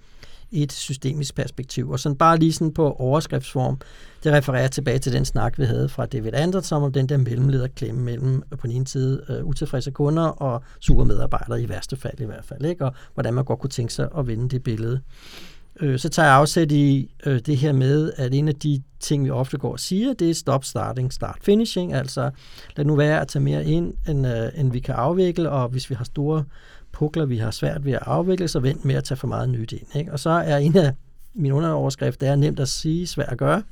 [0.52, 1.90] i et systemisk perspektiv.
[1.90, 3.78] Og sådan bare lige sådan på overskriftsform,
[4.24, 8.02] det refererer tilbage til den snak, vi havde fra David Anderson om den der mellemlederklemme
[8.02, 12.20] mellem øh, på den ene side øh, utilfredse kunder og sure medarbejdere i værste fald
[12.20, 12.86] i hvert fald, ikke?
[12.86, 15.02] og hvordan man godt kunne tænke sig at vende det billede
[15.80, 19.26] øh, så tager jeg afsæt i øh, det her med, at en af de ting,
[19.26, 22.32] vi ofte går og siger, det er stop starting, start finishing, altså
[22.76, 25.90] lad nu være at tage mere ind, end, øh, end vi kan afvikle, og hvis
[25.90, 26.44] vi har store
[26.92, 29.72] pukler, vi har svært ved at afvikle, så vent med at tage for meget nyt
[29.72, 29.96] ind.
[29.96, 30.12] Ikke?
[30.12, 30.94] Og så er en af
[31.34, 33.64] mine underoverskrifter, det er nemt at sige, svært at gøre,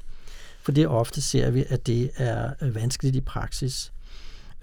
[0.62, 3.92] for det ofte ser vi, at det er øh, vanskeligt i praksis.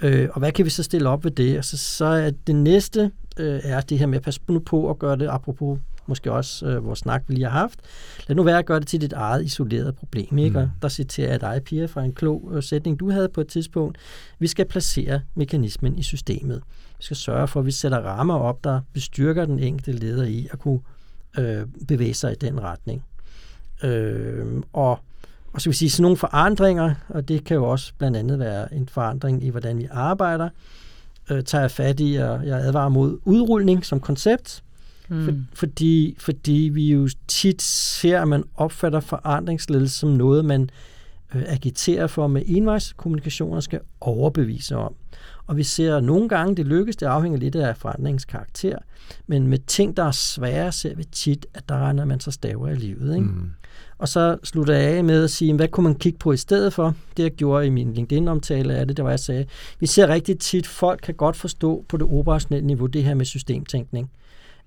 [0.02, 1.56] Øh, og hvad kan vi så stille op ved det?
[1.56, 4.98] Altså, så er det næste øh, er det her med at passe nu på at
[4.98, 5.78] gøre det, apropos
[6.08, 7.80] måske også øh, vores snak, vi lige har haft.
[8.28, 10.38] Lad nu være at gøre det til dit eget isoleret problem.
[10.38, 10.60] Ikke?
[10.60, 10.68] Mm.
[10.82, 13.98] der citerer jeg dig, Pia, fra en klog øh, sætning, du havde på et tidspunkt.
[14.38, 16.62] Vi skal placere mekanismen i systemet.
[16.98, 20.48] Vi skal sørge for, at vi sætter rammer op, der bestyrker den enkelte leder i
[20.52, 20.80] at kunne
[21.38, 23.04] øh, bevæge sig i den retning.
[23.82, 24.98] Øh, og
[25.52, 28.74] og så vil sige, sådan nogle forandringer, og det kan jo også blandt andet være
[28.74, 30.48] en forandring i, hvordan vi arbejder,
[31.30, 34.62] øh, tager jeg fat i, og jeg advarer mod udrulning som koncept,
[35.08, 35.24] Mm.
[35.24, 40.70] For, fordi, fordi vi jo tit ser, at man opfatter forandringsledelse som noget, man
[41.34, 44.94] øh, agiterer for med envejskommunikationer skal overbevise om.
[45.46, 48.78] Og vi ser nogle gange, det lykkes, det afhænger lidt af forandringens karakter,
[49.26, 52.68] men med ting, der er svære, ser vi tit, at der regner man så staver
[52.68, 53.14] i livet.
[53.14, 53.26] Ikke?
[53.26, 53.50] Mm.
[53.98, 56.72] Og så slutter jeg af med at sige, hvad kunne man kigge på i stedet
[56.72, 56.94] for?
[57.16, 59.46] Det jeg gjorde i min LinkedIn-omtale af det, det var, jeg sagde,
[59.80, 63.24] vi ser rigtig tit, folk kan godt forstå på det operationelle niveau det her med
[63.24, 64.10] systemtænkning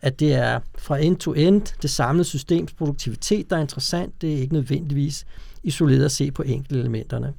[0.01, 4.21] at det er fra end to end, det samlede systems produktivitet, der er interessant.
[4.21, 5.25] Det er ikke nødvendigvis
[5.63, 7.34] isoleret at se på enkelte elementerne.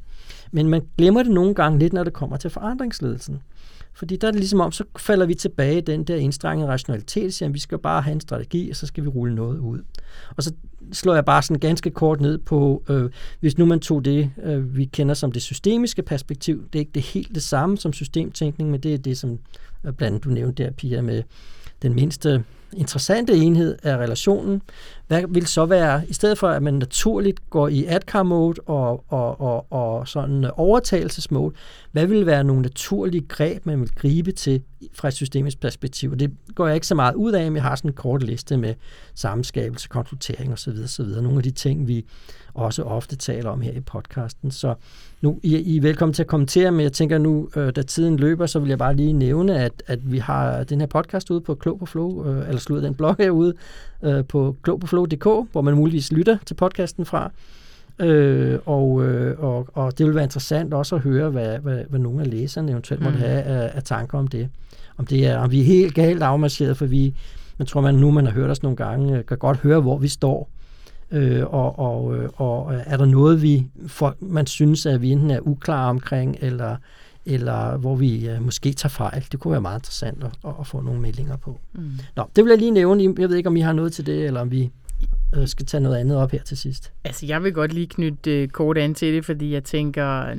[0.52, 3.42] Men man glemmer det nogle gange lidt, når det kommer til forandringsledelsen.
[3.92, 7.34] Fordi der er det ligesom om, så falder vi tilbage i den der indstrengede rationalitet,
[7.34, 9.78] siger, at vi skal bare have en strategi, og så skal vi rulle noget ud.
[10.36, 10.52] Og så
[10.92, 13.10] slår jeg bare sådan ganske kort ned på, øh,
[13.40, 16.92] hvis nu man tog det, øh, vi kender som det systemiske perspektiv, det er ikke
[16.94, 19.30] det helt det samme som systemtænkning, men det er det, som
[19.84, 21.22] øh, blandt andet du nævnte der, Pia, med
[21.82, 22.44] den mindste
[22.76, 24.62] interessante enhed af relationen,
[25.06, 29.40] hvad vil så være, i stedet for at man naturligt går i adcar-mode og, og,
[29.40, 31.54] og, og sådan øh, overtagelsesmode,
[31.92, 34.62] hvad vil være nogle naturlige greb, man vil gribe til
[34.94, 36.10] fra et systemisk perspektiv?
[36.10, 38.22] Og det går jeg ikke så meget ud af, men jeg har sådan en kort
[38.22, 38.74] liste med
[39.14, 40.72] sammenskabelse, konsultering osv.
[40.84, 41.04] osv.
[41.04, 42.04] Nogle af de ting, vi
[42.54, 44.50] også ofte taler om her i podcasten.
[44.50, 44.74] Så
[45.20, 48.16] nu I, I er velkommen til at kommentere, men jeg tænker nu, øh, da tiden
[48.16, 51.40] løber, så vil jeg bare lige nævne, at, at vi har den her podcast ude
[51.40, 53.54] på Klog på Flow, øh, eller slutter den blog herude
[54.02, 57.30] øh, på klogpåflow.dk, hvor man muligvis lytter til podcasten fra.
[57.98, 62.00] Øh, og, øh, og, og det vil være interessant også at høre, hvad, hvad, hvad
[62.00, 63.24] nogle af læserne eventuelt måtte mm.
[63.24, 64.48] have af, af tanker om det.
[64.96, 67.14] Om, det er, om vi er helt galt afmarcheret, for vi,
[67.58, 69.98] jeg tror, man nu man har hørt os nogle gange, øh, kan godt høre, hvor
[69.98, 70.50] vi står.
[71.12, 75.30] Øh, og, og, øh, og er der noget, vi for, man synes, at vi enten
[75.30, 76.76] er uklare omkring, eller,
[77.26, 79.26] eller hvor vi uh, måske tager fejl.
[79.32, 81.60] Det kunne være meget interessant at, at få nogle meldinger på.
[81.72, 81.90] Mm.
[82.16, 83.14] Nå, det vil jeg lige nævne.
[83.18, 84.70] Jeg ved ikke, om I har noget til det, eller om vi
[85.36, 86.92] øh, skal tage noget andet op her til sidst.
[87.04, 90.34] Altså, jeg vil godt lige knytte øh, kort an til det, fordi jeg tænker,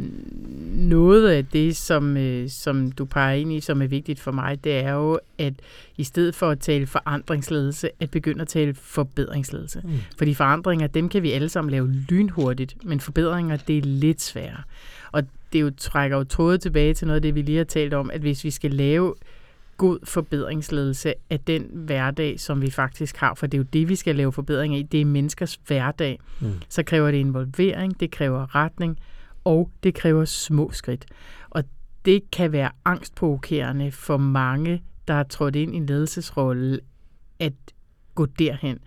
[0.82, 4.64] noget af det, som, øh, som du peger ind i, som er vigtigt for mig,
[4.64, 5.54] det er jo, at
[5.98, 9.82] i stedet for at tale forandringsledelse, at begynde at tale forbedringsledelse.
[9.84, 9.92] Mm.
[10.18, 14.64] Fordi forandringer, dem kan vi alle sammen lave lynhurtigt, men forbedringer, det er lidt sværere.
[15.12, 15.24] Og
[15.54, 18.12] det jo trækker jo trådet tilbage til noget af det, vi lige har talt om,
[18.14, 19.14] at hvis vi skal lave
[19.78, 23.96] god forbedringsledelse af den hverdag, som vi faktisk har, for det er jo det, vi
[23.96, 26.54] skal lave forbedringer i, det er menneskers hverdag, mm.
[26.70, 29.00] så kræver det involvering, det kræver retning,
[29.44, 31.06] og det kræver små skridt.
[31.50, 31.64] Og
[32.06, 36.80] det kan være angstprovokerende for mange, der har trådt ind i en ledelsesrolle,
[37.40, 37.54] at
[38.16, 38.78] gå derhen.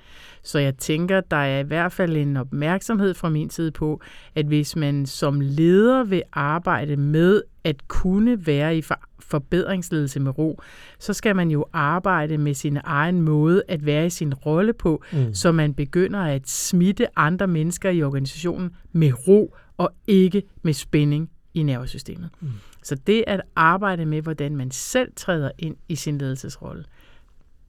[0.42, 4.00] Så jeg tænker, der er i hvert fald en opmærksomhed fra min side på,
[4.34, 8.82] at hvis man som leder vil arbejde med at kunne være i
[9.20, 10.60] forbedringsledelse med ro,
[10.98, 15.02] så skal man jo arbejde med sin egen måde at være i sin rolle på,
[15.12, 15.34] mm.
[15.34, 21.30] så man begynder at smitte andre mennesker i organisationen med ro og ikke med spænding
[21.54, 22.30] i nervesystemet.
[22.40, 22.48] Mm.
[22.82, 26.84] Så det at arbejde med, hvordan man selv træder ind i sin ledelsesrolle,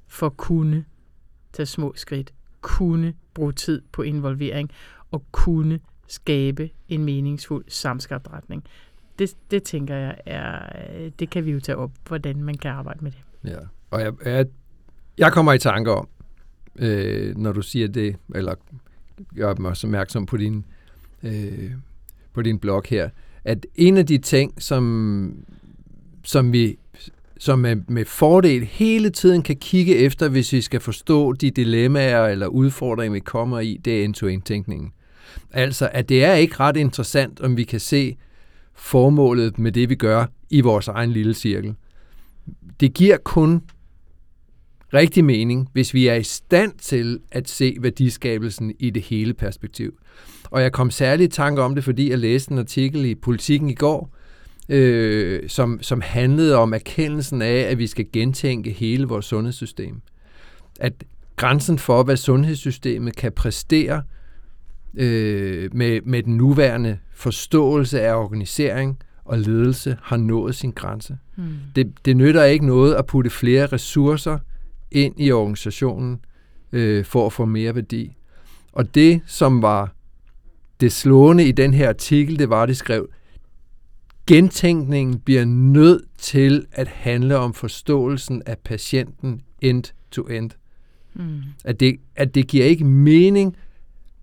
[0.07, 0.85] for at kunne
[1.53, 4.71] tage små skridt, kunne bruge tid på involvering
[5.11, 8.63] og kunne skabe en meningsfuld samskabt retning.
[9.19, 13.03] Det, det tænker jeg er, det kan vi jo tage op, hvordan man kan arbejde
[13.03, 13.51] med det.
[13.51, 13.59] Ja,
[13.91, 14.45] og jeg, jeg,
[15.17, 16.07] jeg kommer i tanke om,
[16.75, 18.55] øh, når du siger det, eller
[19.35, 20.65] gør mig opmærksom på din,
[21.23, 21.71] øh,
[22.35, 23.09] på din blog her,
[23.43, 25.33] at en af de ting, som,
[26.23, 26.77] som vi
[27.37, 32.25] som med, med fordel hele tiden kan kigge efter, hvis vi skal forstå de dilemmaer
[32.25, 34.91] eller udfordringer, vi kommer i, det er end-to-end-tænkningen.
[35.51, 38.17] Altså, at det er ikke ret interessant, om vi kan se
[38.73, 41.75] formålet med det, vi gør i vores egen lille cirkel.
[42.79, 43.61] Det giver kun
[44.93, 49.93] rigtig mening, hvis vi er i stand til at se værdiskabelsen i det hele perspektiv.
[50.55, 53.69] Og jeg kom særligt i tanke om det, fordi jeg læste en artikel i Politiken
[53.69, 54.15] i går,
[54.69, 60.01] øh, som, som handlede om erkendelsen af, at vi skal gentænke hele vores sundhedssystem.
[60.79, 60.93] At
[61.35, 64.03] grænsen for, hvad sundhedssystemet kan præstere
[64.93, 71.17] øh, med, med den nuværende forståelse af organisering og ledelse, har nået sin grænse.
[71.35, 71.43] Mm.
[71.75, 74.37] Det, det nytter ikke noget at putte flere ressourcer
[74.91, 76.19] ind i organisationen
[76.71, 78.17] øh, for at få mere værdi.
[78.71, 79.94] Og det, som var
[80.79, 83.09] det slående i den her artikel, det var, at de skrev,
[84.27, 90.51] gentænkningen bliver nødt til at handle om forståelsen af patienten end-to-end.
[91.13, 91.41] Mm.
[91.65, 93.55] At, det, at det giver ikke mening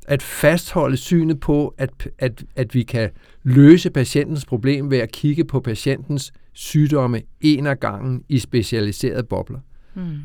[0.07, 3.11] at fastholde synet på, at, at, at vi kan
[3.43, 9.61] løse patientens problem ved at kigge på patientens sygdomme en af gangen i specialiserede bobler.
[9.95, 10.19] Mm.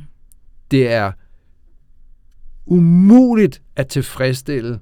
[0.71, 1.11] Det er
[2.65, 4.79] umuligt at tilfredsstille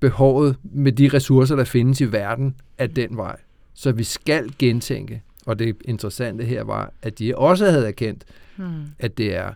[0.00, 3.36] behovet med de ressourcer, der findes i verden af den vej.
[3.74, 5.22] Så vi skal gentænke.
[5.46, 8.24] Og det interessante her var, at de også havde erkendt,
[8.56, 8.84] hmm.
[8.98, 9.52] at det er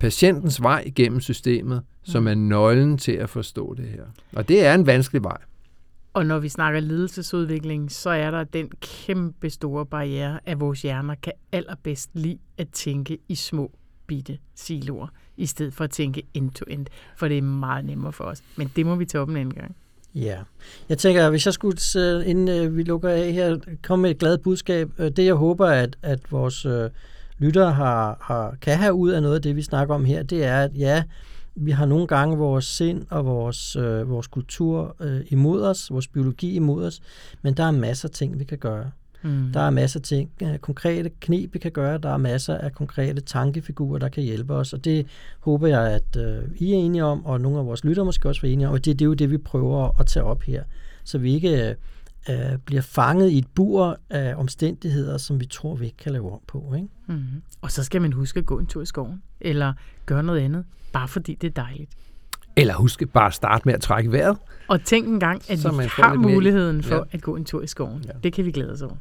[0.00, 2.28] patientens vej igennem systemet, som hmm.
[2.28, 4.04] er nøglen til at forstå det her.
[4.32, 5.38] Og det er en vanskelig vej.
[6.12, 11.14] Og når vi snakker ledelsesudvikling, så er der den kæmpe store barriere, at vores hjerner
[11.14, 13.70] kan allerbedst lide at tænke i små
[14.06, 15.06] bitte siloer,
[15.40, 16.86] i stedet for at tænke end-to-end,
[17.16, 18.42] for det er meget nemmere for os.
[18.56, 19.76] Men det må vi tage op en anden gang.
[20.14, 20.38] Ja,
[20.88, 21.76] jeg tænker, hvis jeg skulle,
[22.26, 24.90] inden øh, vi lukker af her, komme med et glad budskab.
[24.98, 26.90] Øh, det jeg håber, at, at vores øh,
[27.38, 30.44] lyttere har, har, kan have ud af noget af det, vi snakker om her, det
[30.44, 31.02] er, at ja,
[31.54, 36.08] vi har nogle gange vores sind og vores, øh, vores kultur øh, imod os, vores
[36.08, 37.00] biologi imod os,
[37.42, 38.90] men der er masser af ting, vi kan gøre.
[39.22, 39.52] Mm.
[39.52, 41.98] Der er masser af ting, øh, konkrete knep, vi kan gøre.
[41.98, 44.72] Der er masser af konkrete tankefigurer, der kan hjælpe os.
[44.72, 45.06] Og det
[45.40, 48.46] håber jeg, at øh, I er enige om, og nogle af vores lytter måske også
[48.46, 48.72] er enige om.
[48.72, 50.62] Og det, det er jo det, vi prøver at tage op her.
[51.04, 51.76] Så vi ikke
[52.30, 56.32] øh, bliver fanget i et bur af omstændigheder, som vi tror, vi ikke kan lave
[56.32, 56.74] om på.
[56.76, 56.88] Ikke?
[57.06, 57.24] Mm.
[57.62, 59.72] Og så skal man huske at gå en tur i skoven, eller
[60.06, 61.90] gøre noget andet, bare fordi det er dejligt.
[62.56, 64.36] Eller husk bare at starte med at trække vejret.
[64.68, 67.02] Og tænk en gang, at så vi har muligheden for ja.
[67.10, 68.04] at gå en tur i skoven.
[68.06, 68.12] Ja.
[68.22, 68.96] Det kan vi glæde os over.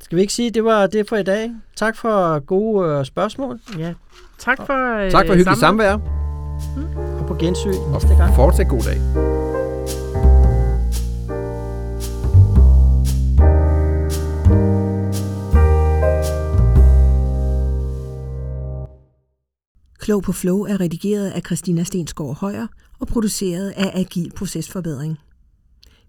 [0.00, 1.50] Skal vi ikke sige, at det var det for i dag?
[1.76, 3.60] Tak for gode øh, spørgsmål.
[3.78, 3.94] Ja.
[4.38, 5.96] Tak for, øh, tak for hyggelig samvær.
[5.96, 6.96] Hmm.
[7.20, 8.34] Og på gensyn næste gang.
[8.34, 9.00] Fortsæt god dag.
[19.98, 22.66] Klog på Flow er redigeret af Christina Stensgaard Højer
[23.00, 25.18] og produceret af Agil Procesforbedring.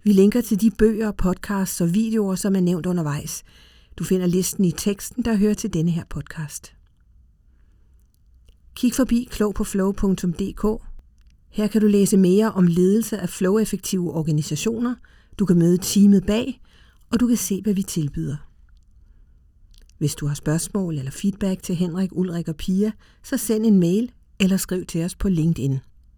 [0.04, 3.44] Vi linker til de bøger, podcasts og videoer, som er nævnt undervejs.
[3.98, 6.74] Du finder listen i teksten, der hører til denne her podcast.
[8.76, 10.84] Kig forbi klogpåflow.dk.
[11.50, 14.96] Her kan du læse mere om ledelse af flow-effektive organisationer,
[15.40, 16.62] du kan møde teamet bag,
[17.12, 18.38] og du kan se, hvad vi tilbyder.
[19.98, 22.92] Hvis du har spørgsmål eller feedback til Henrik, Ulrik og Pia,
[23.24, 25.80] så send en mail eller skriv til os på LinkedIn.